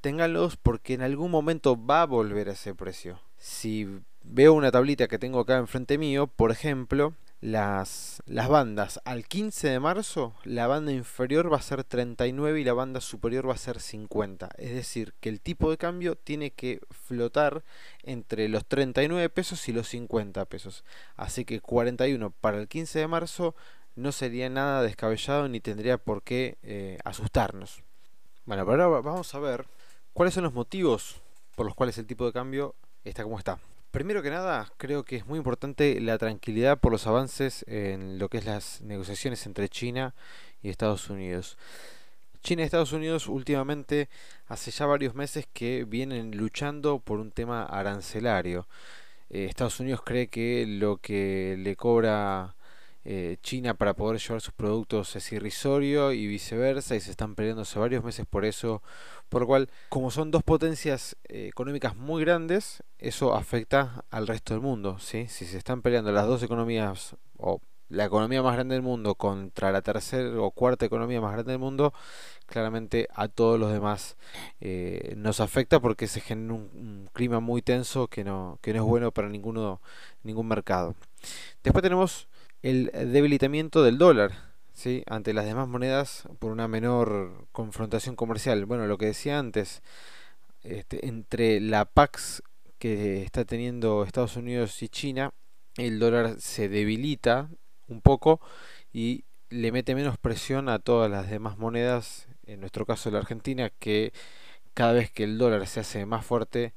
Ténganlos 0.00 0.56
porque 0.56 0.94
en 0.94 1.02
algún 1.02 1.30
momento 1.30 1.78
va 1.84 2.02
a 2.02 2.06
volver 2.06 2.48
a 2.48 2.52
ese 2.52 2.74
precio. 2.74 3.20
Si 3.36 3.86
veo 4.22 4.54
una 4.54 4.70
tablita 4.70 5.08
que 5.08 5.18
tengo 5.18 5.40
acá 5.40 5.58
enfrente 5.58 5.98
mío, 5.98 6.26
por 6.26 6.50
ejemplo, 6.50 7.14
las, 7.40 8.22
las 8.26 8.48
bandas. 8.48 9.00
Al 9.04 9.26
15 9.26 9.68
de 9.68 9.80
marzo 9.80 10.34
la 10.44 10.66
banda 10.66 10.92
inferior 10.92 11.52
va 11.52 11.56
a 11.56 11.62
ser 11.62 11.84
39 11.84 12.60
y 12.60 12.64
la 12.64 12.72
banda 12.72 13.00
superior 13.00 13.48
va 13.48 13.54
a 13.54 13.58
ser 13.58 13.80
50. 13.80 14.50
Es 14.58 14.72
decir, 14.72 15.14
que 15.20 15.28
el 15.28 15.40
tipo 15.40 15.70
de 15.70 15.78
cambio 15.78 16.16
tiene 16.16 16.50
que 16.50 16.80
flotar 16.90 17.62
entre 18.02 18.48
los 18.48 18.66
39 18.66 19.28
pesos 19.30 19.68
y 19.68 19.72
los 19.72 19.88
50 19.88 20.44
pesos. 20.46 20.84
Así 21.16 21.44
que 21.44 21.60
41 21.60 22.30
para 22.30 22.58
el 22.58 22.68
15 22.68 22.98
de 22.98 23.08
marzo 23.08 23.54
no 23.96 24.12
sería 24.12 24.48
nada 24.48 24.82
descabellado 24.82 25.48
ni 25.48 25.60
tendría 25.60 25.98
por 25.98 26.22
qué 26.22 26.58
eh, 26.62 26.98
asustarnos. 27.04 27.82
Bueno, 28.44 28.64
pero 28.66 28.84
ahora 28.84 29.00
vamos 29.00 29.34
a 29.34 29.38
ver 29.38 29.66
cuáles 30.12 30.34
son 30.34 30.44
los 30.44 30.54
motivos 30.54 31.20
por 31.54 31.66
los 31.66 31.74
cuales 31.74 31.98
el 31.98 32.06
tipo 32.06 32.26
de 32.26 32.32
cambio 32.32 32.74
está 33.04 33.22
como 33.22 33.38
está. 33.38 33.58
Primero 33.90 34.22
que 34.22 34.30
nada, 34.30 34.72
creo 34.76 35.04
que 35.04 35.16
es 35.16 35.26
muy 35.26 35.38
importante 35.38 36.00
la 36.00 36.16
tranquilidad 36.16 36.78
por 36.78 36.92
los 36.92 37.08
avances 37.08 37.64
en 37.66 38.20
lo 38.20 38.28
que 38.28 38.38
es 38.38 38.44
las 38.44 38.80
negociaciones 38.82 39.46
entre 39.46 39.68
China 39.68 40.14
y 40.62 40.68
Estados 40.68 41.10
Unidos. 41.10 41.58
China 42.40 42.62
y 42.62 42.66
Estados 42.66 42.92
Unidos 42.92 43.26
últimamente 43.26 44.08
hace 44.46 44.70
ya 44.70 44.86
varios 44.86 45.16
meses 45.16 45.48
que 45.52 45.84
vienen 45.84 46.36
luchando 46.36 47.00
por 47.00 47.18
un 47.18 47.32
tema 47.32 47.64
arancelario. 47.64 48.68
Eh, 49.28 49.46
Estados 49.46 49.80
Unidos 49.80 50.02
cree 50.04 50.28
que 50.28 50.66
lo 50.68 50.98
que 50.98 51.56
le 51.58 51.74
cobra 51.74 52.54
eh, 53.04 53.38
China 53.42 53.74
para 53.74 53.94
poder 53.94 54.20
llevar 54.20 54.40
sus 54.40 54.52
productos 54.52 55.16
es 55.16 55.32
irrisorio 55.32 56.12
y 56.12 56.26
viceversa 56.26 56.96
y 56.96 57.00
se 57.00 57.10
están 57.10 57.34
peleando 57.34 57.62
hace 57.62 57.78
varios 57.78 58.04
meses 58.04 58.26
por 58.26 58.44
eso, 58.44 58.82
por 59.28 59.42
lo 59.42 59.46
cual 59.46 59.70
como 59.88 60.10
son 60.10 60.30
dos 60.30 60.42
potencias 60.42 61.16
eh, 61.28 61.46
económicas 61.48 61.96
muy 61.96 62.22
grandes, 62.22 62.82
eso 62.98 63.34
afecta 63.34 64.04
al 64.10 64.26
resto 64.26 64.54
del 64.54 64.62
mundo. 64.62 64.98
Si 64.98 65.26
se 65.28 65.56
están 65.56 65.82
peleando 65.82 66.12
las 66.12 66.26
dos 66.26 66.42
economías 66.42 67.16
o 67.38 67.60
la 67.90 68.04
economía 68.04 68.42
más 68.42 68.54
grande 68.54 68.74
del 68.74 68.82
mundo 68.82 69.16
contra 69.16 69.72
la 69.72 69.82
tercera 69.82 70.40
o 70.40 70.52
cuarta 70.52 70.86
economía 70.86 71.20
más 71.20 71.32
grande 71.32 71.52
del 71.52 71.58
mundo, 71.58 71.92
claramente 72.46 73.08
a 73.12 73.28
todos 73.28 73.58
los 73.58 73.72
demás 73.72 74.16
eh, 74.60 75.14
nos 75.16 75.40
afecta 75.40 75.80
porque 75.80 76.06
se 76.06 76.20
genera 76.20 76.54
un, 76.54 77.10
clima 77.12 77.40
muy 77.40 77.62
tenso 77.62 78.06
que 78.06 78.24
no, 78.24 78.58
que 78.62 78.72
no 78.72 78.80
es 78.80 78.84
bueno 78.84 79.10
para 79.10 79.28
ninguno, 79.28 79.80
ningún 80.22 80.46
mercado. 80.46 80.94
Después 81.62 81.82
tenemos 81.82 82.28
el 82.62 82.90
debilitamiento 83.12 83.82
del 83.82 83.98
dólar 83.98 84.32
¿sí? 84.72 85.02
ante 85.06 85.32
las 85.32 85.44
demás 85.44 85.68
monedas 85.68 86.28
por 86.38 86.52
una 86.52 86.68
menor 86.68 87.46
confrontación 87.52 88.16
comercial. 88.16 88.64
Bueno, 88.66 88.86
lo 88.86 88.98
que 88.98 89.06
decía 89.06 89.38
antes, 89.38 89.82
este, 90.62 91.06
entre 91.06 91.60
la 91.60 91.84
PAX 91.84 92.42
que 92.78 93.22
está 93.22 93.44
teniendo 93.44 94.04
Estados 94.04 94.36
Unidos 94.36 94.82
y 94.82 94.88
China, 94.88 95.32
el 95.76 95.98
dólar 95.98 96.36
se 96.40 96.68
debilita 96.68 97.48
un 97.88 98.00
poco 98.00 98.40
y 98.92 99.24
le 99.50 99.72
mete 99.72 99.94
menos 99.94 100.16
presión 100.18 100.68
a 100.68 100.78
todas 100.78 101.10
las 101.10 101.28
demás 101.28 101.58
monedas, 101.58 102.28
en 102.46 102.60
nuestro 102.60 102.86
caso 102.86 103.10
la 103.10 103.18
Argentina, 103.18 103.70
que 103.78 104.12
cada 104.74 104.92
vez 104.92 105.10
que 105.10 105.24
el 105.24 105.38
dólar 105.38 105.66
se 105.66 105.80
hace 105.80 106.06
más 106.06 106.24
fuerte 106.24 106.72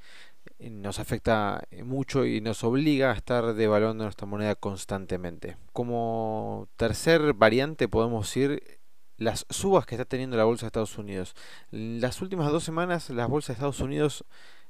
nos 0.60 1.00
afecta 1.00 1.64
eh, 1.72 1.84
mucho 1.84 2.26
y 2.26 2.42
nos 2.42 2.64
obliga 2.64 3.12
a 3.12 3.16
estar 3.16 3.54
devaluando 3.54 4.04
nuestra 4.04 4.28
moneda 4.28 4.56
constantemente. 4.56 5.58
Como 5.74 6.68
tercer 6.78 7.34
variante 7.34 7.88
podemos 7.88 8.28
decir 8.28 8.82
las 9.18 9.46
subas 9.50 9.86
que 9.86 9.96
está 9.96 10.06
teniendo 10.06 10.38
la 10.38 10.44
bolsa 10.44 10.66
de 10.66 10.68
Estados 10.68 10.98
Unidos. 10.98 11.36
las 11.72 12.22
últimas 12.22 12.52
dos 12.52 12.64
semanas 12.64 13.10
las 13.10 13.30
bolsas 13.30 13.50
de 13.50 13.54
Estados 13.54 13.80
Unidos, 13.80 14.26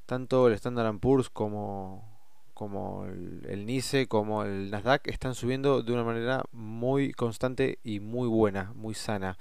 tanto 0.06 0.48
el 0.48 0.54
Standard 0.54 1.00
Poor's 1.00 1.30
como 1.30 2.14
como 2.54 3.06
el, 3.06 3.66
NICE, 3.66 4.08
como 4.08 4.44
el 4.44 4.70
Nasdaq, 4.70 5.08
están 5.08 5.36
subiendo 5.36 5.82
de 5.82 5.92
una 5.92 6.04
manera 6.04 6.44
muy 6.52 7.12
constante 7.12 7.80
y 7.84 8.00
muy 8.00 8.28
buena, 8.28 8.72
muy 8.76 8.94
sana. 8.94 9.38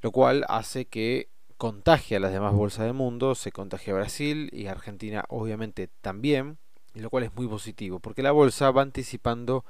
Lo 0.00 0.12
cual 0.12 0.44
hace 0.48 0.86
que 0.86 1.28
contagie 1.58 2.16
a 2.16 2.20
las 2.20 2.32
demás 2.32 2.54
bolsas 2.54 2.86
del 2.86 2.94
mundo, 2.94 3.34
se 3.34 3.52
contagia 3.52 3.92
Brasil 3.92 4.48
y 4.52 4.66
Argentina 4.66 5.24
obviamente 5.28 5.88
también, 6.00 6.58
lo 6.94 7.10
cual 7.10 7.24
es 7.24 7.34
muy 7.34 7.48
positivo, 7.48 7.98
porque 7.98 8.22
la 8.22 8.32
bolsa 8.32 8.70
va 8.70 8.82
anticipando 8.82 9.64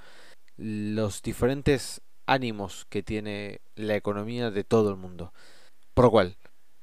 los 0.56 1.22
diferentes 1.22 2.02
ánimos 2.26 2.86
que 2.90 3.02
tiene 3.02 3.62
la 3.74 3.96
economía 3.96 4.50
de 4.50 4.64
todo 4.64 4.90
el 4.90 4.96
mundo. 4.96 5.32
Por 5.94 6.04
lo 6.04 6.10
cual, 6.10 6.36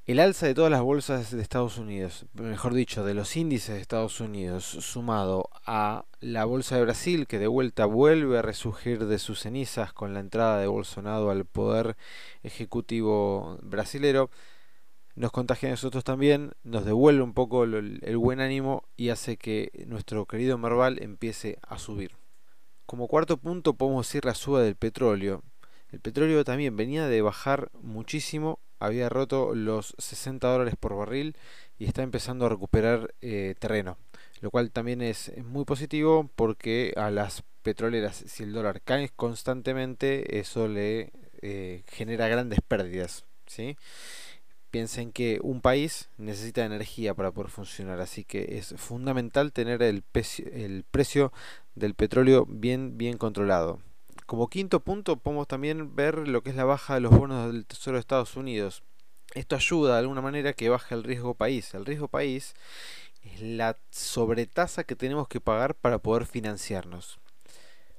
el 0.08 0.20
alza 0.20 0.48
de 0.48 0.54
todas 0.54 0.72
las 0.72 0.82
bolsas 0.82 1.32
de 1.32 1.42
Estados 1.42 1.78
Unidos, 1.78 2.26
mejor 2.34 2.74
dicho, 2.74 3.04
de 3.06 3.14
los 3.14 3.36
índices 3.36 3.76
de 3.76 3.82
Estados 3.82 4.20
Unidos, 4.20 4.64
sumado 4.66 5.50
a 5.66 6.06
la 6.20 6.46
bolsa 6.46 6.76
de 6.76 6.84
Brasil, 6.84 7.28
que 7.28 7.40
de 7.40 7.48
vuelta 7.48 7.86
vuelve 7.86 8.40
a 8.40 8.42
resurgir 8.42 9.06
de 9.06 9.20
sus 9.20 9.42
cenizas 9.42 9.94
con 9.94 10.14
la 10.14 10.20
entrada 10.20 10.60
de 10.60 10.68
Bolsonaro 10.68 11.30
al 11.30 11.46
poder 11.46 11.96
ejecutivo 12.44 13.60
brasilero, 13.62 14.30
nos 15.16 15.32
contagia 15.32 15.70
a 15.70 15.72
nosotros 15.72 16.04
también, 16.04 16.52
nos 16.64 16.86
devuelve 16.86 17.22
un 17.24 17.34
poco 17.34 17.64
el, 17.64 18.18
buen 18.18 18.40
ánimo 18.40 18.84
y 18.98 19.10
hace 19.10 19.38
que 19.38 19.72
nuestro 19.88 20.26
querido 20.26 20.58
Merval 20.58 21.02
empiece 21.02 21.58
a 21.68 21.78
subir. 21.78 22.12
Como 22.86 23.08
cuarto 23.08 23.38
punto 23.38 23.74
podemos 23.74 24.08
decir 24.08 24.26
la 24.26 24.36
suba 24.36 24.62
del 24.62 24.76
petróleo. 24.76 25.44
El 25.92 26.00
petróleo 26.02 26.44
también 26.44 26.76
venía 26.76 27.08
de 27.08 27.22
bajar 27.22 27.70
muchísimo 27.82 28.60
había 28.80 29.10
roto 29.10 29.56
los 29.56 29.96
60 29.98 30.48
dólares 30.48 30.76
por 30.80 30.96
barril 30.96 31.36
y 31.78 31.86
está 31.86 32.04
empezando 32.04 32.46
a 32.46 32.50
recuperar 32.50 33.14
eh, 33.22 33.56
terreno, 33.60 33.98
lo 34.42 34.52
cual 34.52 34.72
también 34.72 35.02
es, 35.02 35.32
muy 35.44 35.66
positivo 35.66 36.30
porque 36.36 36.94
a 36.96 37.10
las 37.12 37.44
petroleras 37.62 38.24
si 38.28 38.44
el 38.44 38.54
dólar 38.54 38.82
cae 38.82 39.10
constantemente 39.10 40.40
eso 40.40 40.68
le 40.68 41.12
eh, 41.42 41.84
genera 41.88 42.28
grandes 42.28 42.60
pérdidas, 42.62 43.26
¿sí? 43.48 43.78
Piensen 44.76 45.14
que 45.14 45.40
un 45.42 45.62
país 45.62 46.10
necesita 46.18 46.66
energía 46.66 47.14
para 47.14 47.32
poder 47.32 47.50
funcionar, 47.50 48.02
así 48.02 48.26
que 48.26 48.58
es 48.58 48.74
fundamental 48.76 49.54
tener 49.54 49.82
el, 49.82 50.04
el 50.52 50.84
precio 50.84 51.32
del 51.76 51.94
petróleo 51.94 52.46
bien, 52.46 52.98
bien 52.98 53.18
controlado. 53.18 53.80
Como 54.26 54.50
quinto 54.50 54.82
punto 54.82 55.16
podemos 55.16 55.48
también 55.48 55.96
ver 55.96 56.28
lo 56.28 56.44
que 56.44 56.50
es 56.50 56.58
la 56.58 56.66
baja 56.66 56.96
de 56.96 57.00
los 57.00 57.18
bonos 57.18 57.54
del 57.54 57.66
Tesoro 57.66 57.96
de 57.96 58.02
Estados 58.02 58.36
Unidos. 58.36 58.84
Esto 59.34 59.56
ayuda 59.56 59.94
de 59.94 60.00
alguna 60.00 60.20
manera 60.20 60.52
que 60.52 60.68
baje 60.68 60.94
el 60.94 61.06
riesgo 61.06 61.36
país. 61.36 61.74
El 61.74 61.86
riesgo 61.86 62.10
país 62.10 62.54
es 63.24 63.40
la 63.40 63.78
sobretasa 63.92 64.84
que 64.84 64.98
tenemos 64.98 65.30
que 65.30 65.40
pagar 65.40 65.76
para 65.76 66.00
poder 66.00 66.26
financiarnos. 66.26 67.18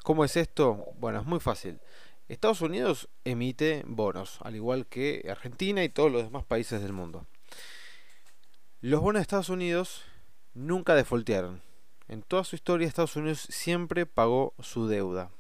¿Cómo 0.03 0.27
es 0.27 0.37
esto? 0.37 0.93
Bueno, 0.99 1.21
es 1.21 1.27
muy 1.27 1.41
fácil. 1.41 1.81
Estados 2.29 2.61
Unidos 2.61 3.09
emite 3.25 3.85
bonos, 3.87 4.39
al 4.43 4.57
igual 4.57 4.87
que 4.87 5.25
Argentina 5.31 5.85
y 5.85 5.89
todos 5.89 6.11
los 6.11 6.25
demás 6.25 6.45
países 6.45 6.83
del 6.83 6.93
mundo. 6.93 7.27
Los 8.81 9.01
bonos 9.01 9.21
de 9.21 9.23
Estados 9.23 9.49
Unidos 9.49 10.03
nunca 10.55 10.95
defoltearon. 10.95 11.63
En 12.09 12.23
toda 12.23 12.45
su 12.45 12.57
historia 12.57 12.87
Estados 12.89 13.17
Unidos 13.17 13.47
siempre 13.51 14.07
pagó 14.07 14.55
su 14.61 14.89
deuda. 14.89 15.31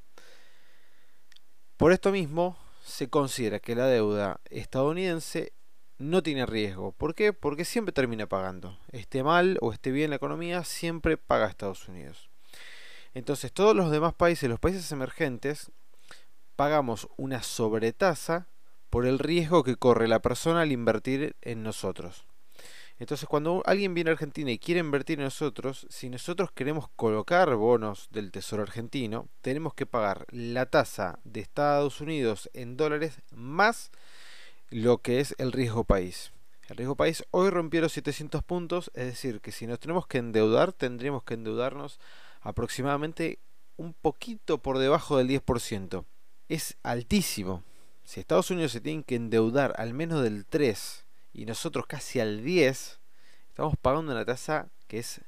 Por 1.76 1.92
esto 1.92 2.12
mismo, 2.12 2.56
se 2.84 3.10
considera 3.10 3.58
que 3.58 3.74
la 3.74 3.86
deuda 3.86 4.40
estadounidense 4.50 5.52
no 5.98 6.22
tiene 6.22 6.46
riesgo. 6.46 6.92
¿Por 6.92 7.14
qué? 7.14 7.32
Porque 7.32 7.64
siempre 7.64 7.92
termina 7.92 8.26
pagando. 8.26 8.78
Esté 8.92 9.22
mal 9.24 9.58
o 9.60 9.72
esté 9.72 9.90
bien 9.90 10.10
la 10.10 10.16
economía, 10.16 10.62
siempre 10.64 11.16
paga 11.16 11.48
Estados 11.48 11.88
Unidos. 11.88 12.30
Entonces, 13.12 13.52
todos 13.52 13.74
los 13.74 13.90
demás 13.90 14.14
países, 14.14 14.48
los 14.48 14.60
países 14.60 14.90
emergentes, 14.92 15.72
pagamos 16.56 17.08
una 17.16 17.42
sobretasa 17.42 18.48
por 18.90 19.06
el 19.06 19.18
riesgo 19.18 19.62
que 19.62 19.76
corre 19.76 20.08
la 20.08 20.20
persona 20.20 20.62
al 20.62 20.72
invertir 20.72 21.36
en 21.42 21.62
nosotros. 21.62 22.26
Entonces, 22.98 23.28
cuando 23.28 23.62
alguien 23.66 23.92
viene 23.92 24.08
a 24.08 24.14
Argentina 24.14 24.50
y 24.50 24.58
quiere 24.58 24.80
invertir 24.80 25.18
en 25.18 25.24
nosotros, 25.24 25.86
si 25.90 26.08
nosotros 26.08 26.50
queremos 26.50 26.88
colocar 26.96 27.54
bonos 27.54 28.08
del 28.10 28.32
Tesoro 28.32 28.62
argentino, 28.62 29.28
tenemos 29.42 29.74
que 29.74 29.84
pagar 29.84 30.24
la 30.30 30.64
tasa 30.64 31.18
de 31.24 31.40
Estados 31.40 32.00
Unidos 32.00 32.48
en 32.54 32.78
dólares 32.78 33.20
más 33.30 33.90
lo 34.70 34.98
que 34.98 35.20
es 35.20 35.34
el 35.36 35.52
riesgo 35.52 35.84
país. 35.84 36.32
El 36.68 36.78
riesgo 36.78 36.96
país 36.96 37.22
hoy 37.30 37.50
rompió 37.50 37.82
los 37.82 37.92
700 37.92 38.42
puntos, 38.42 38.90
es 38.94 39.04
decir, 39.04 39.42
que 39.42 39.52
si 39.52 39.66
nos 39.66 39.78
tenemos 39.78 40.06
que 40.06 40.18
endeudar, 40.18 40.72
tendríamos 40.72 41.22
que 41.22 41.34
endeudarnos 41.34 42.00
aproximadamente 42.40 43.40
un 43.76 43.92
poquito 43.92 44.58
por 44.58 44.78
debajo 44.78 45.18
del 45.18 45.28
10%. 45.28 46.04
Es 46.48 46.76
altísimo. 46.82 47.64
Si 48.04 48.20
Estados 48.20 48.50
Unidos 48.50 48.72
se 48.72 48.80
tiene 48.80 49.02
que 49.02 49.16
endeudar 49.16 49.74
al 49.78 49.94
menos 49.94 50.22
del 50.22 50.46
3 50.46 51.04
y 51.32 51.44
nosotros 51.44 51.86
casi 51.86 52.20
al 52.20 52.44
10, 52.44 53.00
estamos 53.48 53.74
pagando 53.80 54.12
una 54.12 54.24
tasa 54.24 54.68
que 54.86 54.98
es 54.98 55.20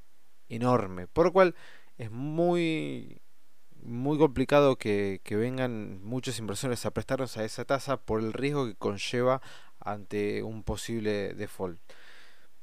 enorme. 0.48 1.06
Por 1.08 1.26
lo 1.26 1.32
cual 1.32 1.54
es 1.96 2.10
muy 2.10 3.20
muy 3.82 4.18
complicado 4.18 4.76
que, 4.76 5.20
que, 5.22 5.37
vengan 5.37 6.02
muchos 6.02 6.38
inversores 6.38 6.84
a 6.84 6.90
prestarnos 6.90 7.37
a 7.37 7.44
esa 7.44 7.64
tasa 7.64 7.96
por 7.96 8.20
el 8.20 8.32
riesgo 8.32 8.66
que 8.66 8.75
conlleva 8.75 9.40
ante 9.80 10.42
un 10.42 10.62
posible 10.64 11.34
default. 11.34 11.80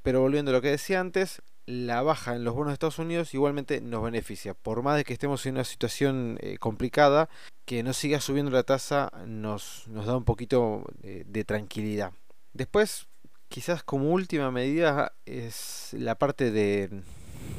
Pero 0.02 0.22
volviendo 0.22 0.52
a 0.52 0.54
lo 0.54 0.62
que 0.62 0.70
decía 0.70 1.00
antes, 1.00 1.42
la 1.66 2.02
baja 2.02 2.36
en 2.36 2.44
los 2.44 2.54
bonos 2.54 2.70
de 2.70 2.74
Estados 2.74 3.00
Unidos 3.00 3.34
igualmente 3.34 3.82
nos 3.82 4.04
beneficia. 4.04 4.54
Por 4.54 4.84
más 4.84 4.98
de 4.98 5.04
que 5.04 5.14
estemos 5.14 5.46
en 5.46 5.56
una 5.56 5.64
situación 5.64 6.38
eh, 6.42 6.58
complicada, 6.58 7.30
que 7.66 7.84
no 7.84 7.94
siga 7.94 8.22
subiendo 8.22 8.52
la 8.52 8.64
tasa 8.64 9.12
nos, 9.26 9.86
da 9.88 10.16
un 10.16 10.26
poquito 10.26 10.84
de, 11.02 11.24
de 11.26 11.44
tranquilidad. 11.44 12.14
Después, 12.54 13.08
quizás 13.50 13.84
como 13.84 14.12
última 14.12 14.52
medida 14.52 15.14
es 15.26 15.90
la 15.94 16.16
parte 16.16 16.52
de, 16.52 16.90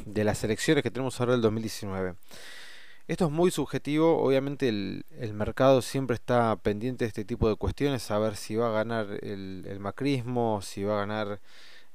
las 0.05 0.43
elecciones 0.43 0.83
que 0.83 0.91
tenemos 0.91 1.19
ahora 1.19 1.33
del 1.33 1.41
2019. 1.41 2.15
Esto 3.07 3.25
es 3.25 3.31
muy 3.31 3.51
subjetivo, 3.51 4.21
obviamente 4.21 4.67
el, 4.67 5.05
mercado 5.33 5.81
siempre 5.81 6.15
está 6.15 6.55
pendiente 6.57 7.05
de 7.05 7.09
este 7.09 7.25
tipo 7.25 7.47
de 7.47 7.55
cuestiones, 7.55 8.11
a 8.11 8.19
ver 8.19 8.35
si 8.35 8.55
va 8.55 8.67
a 8.67 8.71
ganar 8.71 9.07
el, 9.21 9.77
macrismo, 9.79 10.61
si 10.61 10.83
va 10.83 10.97
a 10.97 11.05
ganar 11.05 11.39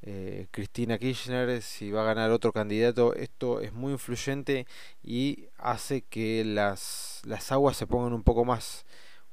eh, 0.02 0.48
Cristina 0.50 0.98
Kirchner, 0.98 1.62
si 1.62 1.90
va 1.90 2.02
a 2.02 2.04
ganar 2.04 2.30
otro 2.30 2.52
candidato. 2.52 3.14
Esto 3.14 3.60
es 3.60 3.72
muy 3.72 3.92
influyente 3.92 4.66
y 5.02 5.48
hace 5.58 6.02
que 6.02 6.44
las, 6.44 7.22
las 7.24 7.52
aguas 7.52 7.76
se 7.76 7.86
pongan 7.86 8.12
un 8.12 8.22
poco 8.22 8.44
más, 8.44 8.84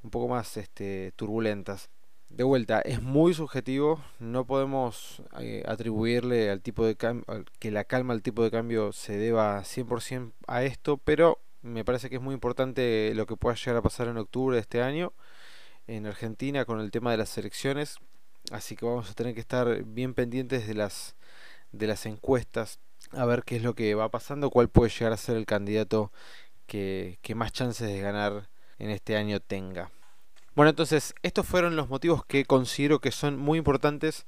un 0.04 0.12
poco 0.12 0.28
más 0.28 0.58
este, 0.58 1.12
turbulentas. 1.16 1.90
De 2.30 2.44
vuelta, 2.44 2.80
es 2.82 3.02
muy 3.02 3.34
subjetivo, 3.34 4.04
no 4.20 4.46
podemos 4.46 5.24
eh, 5.40 5.64
atribuirle 5.68 6.52
al 6.52 6.62
tipo 6.62 6.86
de 6.86 6.96
que 6.96 7.72
la 7.72 7.86
calma 7.86 8.14
al 8.14 8.22
tipo 8.22 8.44
de 8.44 8.52
cambio 8.52 8.92
se 8.92 9.18
deba 9.18 9.64
100% 9.64 10.34
a 10.46 10.64
esto, 10.64 10.98
pero 10.98 11.40
me 11.64 11.84
parece 11.84 12.10
que 12.10 12.18
es 12.18 12.22
muy 12.22 12.36
importante 12.36 13.12
lo 13.16 13.26
que 13.26 13.36
pueda 13.36 13.56
llegar 13.56 13.78
a 13.78 13.82
pasar 13.82 14.08
en 14.10 14.18
octubre 14.18 14.56
de 14.56 14.62
este 14.62 14.84
año 14.84 15.12
en 15.88 16.06
Argentina 16.06 16.66
con 16.66 16.80
el 16.80 16.92
tema 16.92 17.12
de 17.12 17.18
las 17.18 17.36
elecciones, 17.40 17.98
así 18.52 18.76
que 18.76 18.86
vamos 18.86 19.10
a 19.10 19.14
tener 19.14 19.34
que 19.34 19.40
estar 19.40 19.84
bien 19.84 20.14
pendientes 20.14 20.68
de 20.68 20.74
las 20.74 21.16
de 21.72 21.88
las 21.88 22.06
encuestas 22.06 22.80
a 23.12 23.26
ver 23.26 23.44
qué 23.44 23.58
es 23.58 23.64
lo 23.64 23.76
que 23.76 23.96
va 23.96 24.10
pasando, 24.10 24.50
cuál 24.50 24.70
puede 24.70 24.92
llegar 24.92 25.14
a 25.14 25.18
ser 25.18 25.38
el 25.38 25.46
candidato 25.46 26.12
que, 26.68 27.20
que 27.22 27.36
más 27.36 27.52
chances 27.52 27.88
de 27.88 28.00
ganar 28.00 28.50
en 28.78 28.90
este 28.90 29.16
año 29.16 29.40
tenga. 29.40 29.92
Bueno, 30.56 30.70
entonces, 30.70 31.14
estos 31.24 31.46
fueron 31.46 31.76
los 31.76 31.90
motivos 31.90 32.26
que 32.26 32.46
considero 32.46 33.00
que 33.00 33.12
son 33.12 33.38
muy 33.38 33.58
importantes 33.58 34.26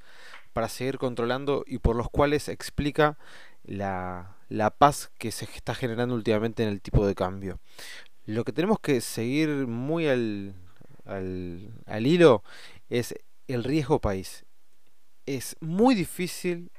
para 0.54 0.70
seguir 0.70 0.98
controlando 0.98 1.64
y 1.68 1.80
por 1.80 1.96
los 1.96 2.10
cuales 2.10 2.48
explica 2.48 3.18
la, 3.64 4.36
la 4.50 4.70
paz 4.70 5.12
que 5.18 5.32
se 5.32 5.46
está 5.46 5.76
generando 5.76 6.16
últimamente 6.16 6.64
en 6.64 6.70
el 6.70 6.82
tipo 6.82 7.06
de 7.06 7.16
cambio. 7.16 7.60
Lo 8.26 8.44
que 8.44 8.54
tenemos 8.54 8.80
que 8.80 9.02
seguir 9.02 9.50
muy 9.68 10.08
al, 10.08 10.54
al, 11.06 11.70
al 11.86 12.08
hilo 12.08 12.44
es 12.90 13.16
el 13.54 13.64
riesgo 13.64 14.00
país. 14.00 14.46
Es 15.26 15.56
muy 15.60 15.96
difícil 15.96 16.72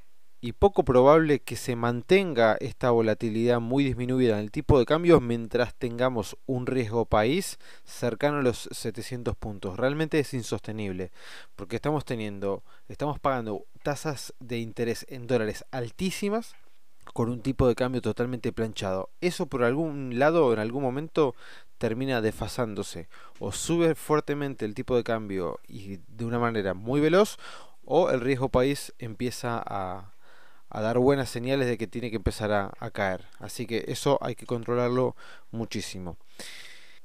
y 0.45 0.55
poco 0.55 0.85
probable 0.85 1.39
que 1.39 1.55
se 1.55 1.77
mantenga 1.77 2.57
esta 2.59 2.91
volatilidad 2.91 3.61
muy 3.61 3.85
disminuida 3.85 4.35
en 4.35 4.41
el 4.41 4.51
tipo 4.51 4.77
de 4.77 4.85
cambio 4.85 5.21
mientras 5.21 5.73
tengamos 5.77 6.37
un 6.47 6.67
riesgo 6.67 7.05
país 7.07 7.59
cercano 7.85 8.39
a 8.39 8.43
los 8.43 8.69
700 8.73 9.37
puntos. 9.37 9.77
Realmente 9.77 10.19
es 10.19 10.35
insostenible 10.35 11.13
porque 11.55 11.77
estamos 11.77 12.05
teniendo, 12.05 12.65
estamos 12.89 13.21
pagando 13.21 13.67
tasas 13.85 14.35
de 14.41 14.59
interés 14.59 15.07
en 15.09 15.29
dólares 15.29 15.65
altísimas 15.71 16.57
con 17.13 17.29
un 17.29 17.43
tipo 17.43 17.69
de 17.69 17.75
cambio 17.75 18.03
totalmente 18.03 18.53
planchado. 18.53 19.11
Eso 19.21 19.47
por 19.47 19.65
algún 19.65 20.19
lado 20.19 20.53
en 20.53 20.59
algún 20.59 20.83
momento 20.83 21.35
termina 21.79 22.21
desfasándose 22.21 23.09
o 23.39 23.53
sube 23.53 23.95
fuertemente 23.95 24.65
el 24.65 24.75
tipo 24.75 24.97
de 24.97 25.05
cambio 25.05 25.59
y 25.67 25.99
de 26.09 26.25
una 26.25 26.39
manera 26.39 26.75
muy 26.75 27.01
veloz 27.01 27.39
o 27.85 28.11
el 28.11 28.21
riesgo 28.21 28.49
país 28.49 28.95
empieza 28.99 29.63
a 29.65 30.13
a 30.75 30.81
dar 30.81 30.99
buenas 30.99 31.29
señales 31.29 31.67
de 31.67 31.77
que 31.77 31.87
tiene 31.87 32.09
que 32.09 32.17
empezar 32.17 32.51
a, 32.51 32.91
caer. 32.93 33.27
Así 33.39 33.67
que 33.67 33.85
eso 33.89 34.19
hay 34.23 34.35
que 34.35 34.47
controlarlo 34.47 35.15
muchísimo. 35.51 36.17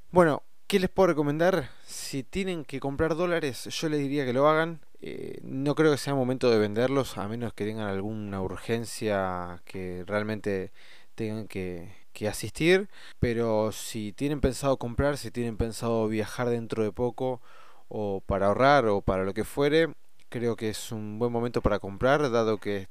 Bueno, 0.10 0.44
¿qué 0.68 0.80
les 0.80 0.90
puedo 0.90 1.08
recomendar? 1.08 1.70
Si 1.86 2.24
tienen 2.24 2.64
que 2.64 2.80
comprar 2.80 3.16
dólares, 3.18 3.66
yo 3.66 3.90
les 3.90 4.00
diría 4.00 4.26
que 4.26 4.32
lo 4.32 4.48
hagan. 4.48 4.80
Eh, 5.02 5.40
no 5.44 5.76
creo 5.76 5.92
que 5.92 5.98
sea 5.98 6.16
momento 6.16 6.50
de 6.50 6.58
venderlos, 6.58 7.18
a 7.18 7.28
menos 7.28 7.54
que 7.54 7.66
tengan 7.66 7.88
alguna 7.88 8.42
urgencia 8.42 9.62
que 9.66 10.04
realmente 10.08 10.72
tengan 11.16 11.48
que, 11.48 11.94
que 12.14 12.28
asistir. 12.28 12.90
Pero 13.20 13.72
si 13.72 14.14
tienen 14.14 14.42
pensado 14.42 14.78
comprar, 14.78 15.18
si 15.18 15.32
tienen 15.32 15.58
pensado 15.58 16.08
viajar 16.08 16.50
dentro 16.50 16.84
de 16.84 16.92
poco, 16.92 17.42
o 17.90 18.22
para 18.26 18.48
ahorrar, 18.48 18.88
o 18.88 19.02
para 19.02 19.24
lo 19.24 19.34
que 19.34 19.44
fuere, 19.44 19.94
creo 20.30 20.56
que 20.56 20.70
es 20.70 20.92
un 20.92 21.20
buen 21.20 21.32
momento 21.32 21.62
para 21.62 21.80
comprar, 21.80 22.30
dado 22.32 22.58
que 22.60 22.88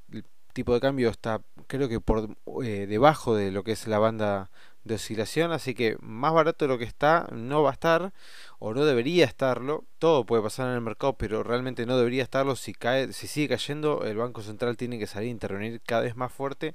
tipo 0.53 0.73
de 0.73 0.81
cambio 0.81 1.11
está 1.11 1.43
creo 1.67 1.87
que 1.87 2.01
por 2.01 2.35
eh, 2.65 2.87
debajo 2.89 3.35
de 3.37 3.51
lo 3.51 3.63
que 3.63 3.73
es 3.73 3.87
la 3.87 3.99
banda 3.99 4.51
de 4.87 4.95
oscilación, 4.97 5.53
así 5.53 5.75
que 5.75 5.97
más 6.01 6.33
barato 6.33 6.65
de 6.65 6.69
lo 6.69 6.79
que 6.79 6.85
está 6.85 7.29
no 7.33 7.63
va 7.63 7.71
a 7.71 7.73
estar 7.73 8.13
o 8.59 8.75
no 8.75 8.85
debería 8.85 9.25
estarlo. 9.25 9.85
Todo 9.99 10.25
puede 10.25 10.43
pasar 10.43 10.69
en 10.69 10.75
el 10.75 10.81
mercado, 10.81 11.15
pero 11.15 11.43
realmente 11.43 11.87
no 11.87 11.99
debería 11.99 12.23
estarlo. 12.23 12.57
Si 12.57 12.73
cae, 12.75 13.13
si 13.13 13.27
sigue 13.27 13.49
cayendo, 13.49 14.05
el 14.05 14.17
Banco 14.17 14.43
Central 14.43 14.77
tiene 14.77 14.99
que 14.99 15.07
salir 15.07 15.29
a 15.29 15.33
intervenir 15.33 15.81
cada 15.83 16.03
vez 16.03 16.17
más 16.17 16.33
fuerte. 16.33 16.75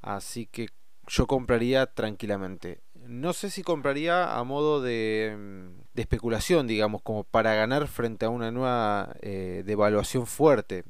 Así 0.00 0.46
que 0.46 0.68
yo 1.06 1.26
compraría 1.26 1.86
tranquilamente. 1.86 2.80
No 2.94 3.32
sé 3.32 3.50
si 3.50 3.62
compraría 3.62 4.36
a 4.38 4.44
modo 4.44 4.80
de, 4.80 5.36
mm, 5.36 6.00
especulación, 6.00 6.66
digamos, 6.66 7.02
como 7.02 7.24
para 7.24 7.54
ganar 7.54 7.88
frente 7.88 8.26
a 8.26 8.30
una 8.30 8.50
nueva 8.52 9.14
eh, 9.22 9.62
devaluación 9.66 10.26
fuerte. 10.26 10.84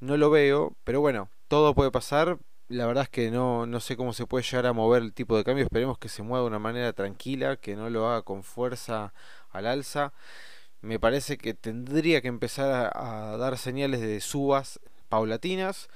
No 0.00 0.16
lo 0.16 0.30
veo, 0.30 0.76
pero 0.84 1.00
bueno, 1.00 1.30
todo 1.48 1.74
puede 1.74 1.90
pasar. 1.90 2.38
La 2.68 2.86
verdad 2.86 3.04
es 3.04 3.10
que 3.10 3.30
no, 3.30 3.66
no 3.66 3.80
sé 3.80 3.96
cómo 3.96 4.12
se 4.14 4.26
puede 4.26 4.44
llegar 4.44 4.66
a 4.66 4.72
mover 4.72 5.02
el 5.02 5.12
tipo 5.12 5.36
de 5.36 5.44
cambio. 5.44 5.64
Esperemos 5.64 5.98
que 5.98 6.08
se 6.08 6.22
mueva 6.22 6.42
de 6.42 6.48
una 6.48 6.58
manera 6.58 6.92
tranquila, 6.92 7.56
que 7.56 7.76
no 7.76 7.90
lo 7.90 8.08
haga 8.08 8.22
con 8.22 8.42
fuerza 8.42 9.12
al 9.50 9.66
alza. 9.66 10.12
Me 10.80 10.98
parece 10.98 11.38
que 11.38 11.54
tendría 11.54 12.22
que 12.22 12.28
empezar 12.28 12.90
a, 12.94 13.36
dar 13.36 13.58
señales 13.58 14.00
de 14.00 14.20
subas 14.20 14.80
paulatinas 15.08 15.88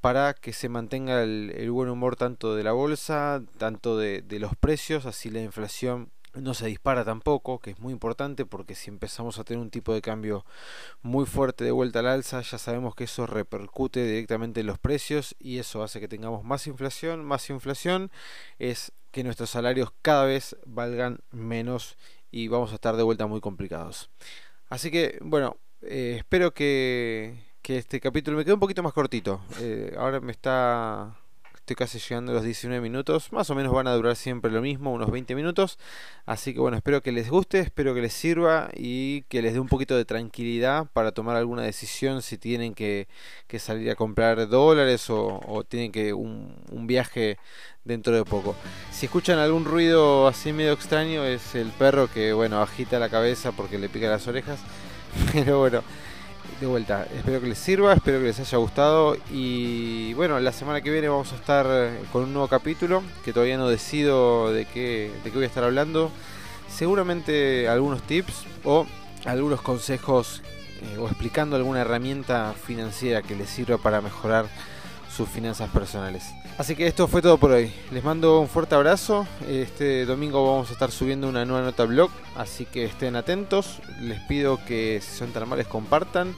para 0.00 0.34
que 0.34 0.52
se 0.52 0.68
mantenga 0.68 1.22
el, 1.22 1.70
buen 1.70 1.88
humor 1.90 2.16
tanto 2.16 2.54
de 2.56 2.64
la 2.64 2.72
bolsa, 2.72 3.42
tanto 3.58 3.96
de, 3.96 4.22
de 4.22 4.38
los 4.40 4.56
precios, 4.56 5.06
así 5.06 5.30
la 5.30 5.40
inflación 5.42 6.10
no 6.40 6.54
se 6.54 6.66
dispara 6.66 7.04
tampoco, 7.04 7.58
que 7.58 7.70
es 7.70 7.78
muy 7.78 7.92
importante 7.92 8.44
porque 8.46 8.74
si 8.74 8.90
empezamos 8.90 9.38
a 9.38 9.44
tener 9.44 9.62
un 9.62 9.70
tipo 9.70 9.92
de 9.92 10.02
cambio 10.02 10.44
muy 11.02 11.26
fuerte 11.26 11.64
de 11.64 11.70
vuelta 11.70 12.00
al 12.00 12.06
alza, 12.06 12.40
ya 12.40 12.58
sabemos 12.58 12.94
que 12.94 13.04
eso 13.04 13.26
repercute 13.26 14.04
directamente 14.04 14.60
en 14.60 14.66
los 14.66 14.78
precios 14.78 15.34
y 15.38 15.58
eso 15.58 15.82
hace 15.82 16.00
que 16.00 16.08
tengamos 16.08 16.44
más 16.44 16.66
inflación, 16.66 17.24
más 17.24 17.48
inflación 17.50 18.10
es 18.58 18.92
que 19.10 19.24
nuestros 19.24 19.50
salarios 19.50 19.92
cada 20.02 20.24
vez 20.24 20.56
valgan 20.66 21.20
menos 21.30 21.96
y 22.30 22.48
vamos 22.48 22.72
a 22.72 22.74
estar 22.74 22.96
de 22.96 23.02
vuelta 23.02 23.26
muy 23.26 23.40
complicados. 23.40 24.10
Así 24.68 24.90
que 24.90 25.18
bueno, 25.22 25.56
eh, 25.82 26.16
espero 26.18 26.52
que, 26.52 27.42
que, 27.62 27.78
este 27.78 28.00
capítulo 28.00 28.36
me 28.36 28.44
quede 28.44 28.54
un 28.54 28.60
poquito 28.60 28.82
más 28.82 28.92
cortito. 28.92 29.40
Eh, 29.60 29.94
ahora 29.96 30.20
me 30.20 30.32
está 30.32 31.16
Estoy 31.66 31.74
casi 31.74 31.98
llegando 31.98 32.30
a 32.30 32.36
los 32.36 32.44
19 32.44 32.80
minutos. 32.80 33.32
Más 33.32 33.50
o 33.50 33.56
menos 33.56 33.72
van 33.72 33.88
a 33.88 33.92
durar 33.92 34.14
siempre 34.14 34.52
lo 34.52 34.62
mismo, 34.62 34.92
unos 34.92 35.10
20 35.10 35.34
minutos. 35.34 35.80
Así 36.24 36.54
que 36.54 36.60
bueno, 36.60 36.76
espero 36.76 37.02
que 37.02 37.10
les 37.10 37.28
guste, 37.28 37.58
espero 37.58 37.92
que 37.92 38.00
les 38.00 38.12
sirva 38.12 38.68
y 38.72 39.22
que 39.22 39.42
les 39.42 39.52
dé 39.52 39.58
un 39.58 39.66
poquito 39.66 39.96
de 39.96 40.04
tranquilidad 40.04 40.86
para 40.92 41.10
tomar 41.10 41.34
alguna 41.34 41.62
decisión 41.62 42.22
si 42.22 42.38
tienen 42.38 42.72
que, 42.72 43.08
salir 43.58 43.90
a 43.90 43.96
comprar 43.96 44.46
dólares 44.46 45.10
o, 45.10 45.64
tienen 45.68 45.90
que 45.90 46.12
un, 46.12 46.54
un 46.70 46.86
viaje 46.86 47.36
dentro 47.82 48.14
de 48.14 48.24
poco. 48.24 48.54
Si 48.92 49.06
escuchan 49.06 49.40
algún 49.40 49.64
ruido 49.64 50.28
así 50.28 50.52
medio 50.52 50.72
extraño 50.72 51.24
es 51.24 51.56
el 51.56 51.70
perro 51.70 52.08
que 52.08 52.32
bueno 52.32 52.62
agita 52.62 53.00
la 53.00 53.08
cabeza 53.08 53.50
porque 53.50 53.76
le 53.76 53.88
pica 53.88 54.08
las 54.08 54.28
orejas. 54.28 54.60
Pero 55.32 55.58
bueno 55.58 55.82
de 56.60 56.66
vuelta, 56.66 57.06
espero 57.14 57.40
que 57.40 57.48
les 57.48 57.58
sirva, 57.58 57.92
espero 57.92 58.18
que 58.18 58.26
les 58.26 58.40
haya 58.40 58.58
gustado 58.58 59.16
y 59.30 60.14
bueno, 60.14 60.40
la 60.40 60.52
semana 60.52 60.80
que 60.80 60.90
viene 60.90 61.08
vamos 61.08 61.32
a 61.32 61.36
estar 61.36 61.66
eh, 61.68 61.98
con 62.12 62.22
un 62.22 62.32
nuevo 62.32 62.48
capítulo 62.48 63.02
que 63.24 63.32
todavía 63.32 63.58
no 63.58 63.68
decido 63.68 64.52
de 64.52 64.64
qué, 64.64 65.10
de 65.22 65.30
qué 65.30 65.36
voy 65.36 65.44
a 65.44 65.48
estar 65.48 65.64
hablando. 65.64 66.10
Seguramente 66.68 67.68
algunos 67.68 68.02
tips 68.02 68.44
o 68.64 68.86
algunos 69.26 69.60
consejos 69.60 70.42
eh, 70.82 70.98
o 70.98 71.06
explicando 71.06 71.56
alguna 71.56 71.82
herramienta 71.82 72.54
financiera 72.54 73.22
que 73.22 73.36
les 73.36 73.50
sirva 73.50 73.76
para 73.76 74.00
mejorar 74.00 74.46
sus 75.16 75.28
finanzas 75.28 75.70
personales. 75.70 76.34
Así 76.58 76.76
que 76.76 76.86
esto 76.86 77.08
fue 77.08 77.22
todo 77.22 77.38
por 77.38 77.50
hoy. 77.50 77.72
Les 77.90 78.04
mando 78.04 78.40
un 78.40 78.48
fuerte 78.48 78.74
abrazo. 78.74 79.26
Este 79.48 80.04
domingo 80.04 80.44
vamos 80.44 80.68
a 80.68 80.72
estar 80.74 80.90
subiendo 80.90 81.28
una 81.28 81.44
nueva 81.44 81.64
nota 81.64 81.84
blog, 81.84 82.10
así 82.36 82.66
que 82.66 82.84
estén 82.84 83.16
atentos. 83.16 83.80
Les 84.00 84.20
pido 84.20 84.58
que 84.66 85.00
si 85.02 85.16
son 85.16 85.32
tan 85.32 85.44
amables 85.44 85.66
compartan, 85.66 86.34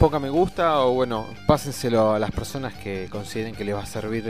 pongan 0.00 0.22
me 0.22 0.30
gusta 0.30 0.80
o 0.80 0.92
bueno, 0.92 1.26
pásenselo 1.46 2.14
a 2.14 2.18
las 2.18 2.32
personas 2.32 2.74
que 2.74 3.08
consideren 3.10 3.54
que 3.54 3.64
les 3.64 3.74
va 3.74 3.82
a 3.82 3.86
servir 3.86 4.26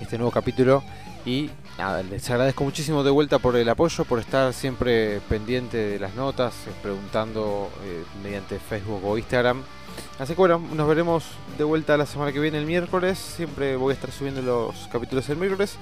este 0.00 0.18
nuevo 0.18 0.30
capítulo. 0.30 0.82
Y 1.24 1.50
les 2.10 2.30
agradezco 2.30 2.64
muchísimo 2.64 3.02
de 3.02 3.10
vuelta 3.10 3.38
por 3.38 3.56
el 3.56 3.68
apoyo, 3.68 4.04
por 4.04 4.18
estar 4.18 4.52
siempre 4.52 5.20
pendiente 5.28 5.76
de 5.76 5.98
las 5.98 6.14
notas, 6.14 6.54
eh, 6.66 6.70
preguntando 6.82 7.70
eh, 7.84 8.04
mediante 8.22 8.58
Facebook 8.58 9.04
o 9.04 9.18
Instagram 9.18 9.62
Así 10.20 10.34
que 10.34 10.38
bueno, 10.38 10.58
nos 10.74 10.86
veremos 10.86 11.24
de 11.56 11.64
vuelta 11.64 11.96
la 11.96 12.04
semana 12.04 12.30
que 12.30 12.40
viene 12.40 12.58
el 12.58 12.66
miércoles. 12.66 13.18
Siempre 13.18 13.76
voy 13.76 13.92
a 13.92 13.94
estar 13.94 14.12
subiendo 14.12 14.42
los 14.42 14.86
capítulos 14.92 15.26
el 15.30 15.38
miércoles. 15.38 15.76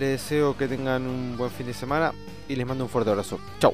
Les 0.00 0.20
deseo 0.20 0.56
que 0.56 0.66
tengan 0.66 1.06
un 1.06 1.36
buen 1.36 1.52
fin 1.52 1.68
de 1.68 1.74
semana 1.74 2.12
y 2.48 2.56
les 2.56 2.66
mando 2.66 2.82
un 2.82 2.90
fuerte 2.90 3.10
abrazo. 3.10 3.38
Chao. 3.60 3.72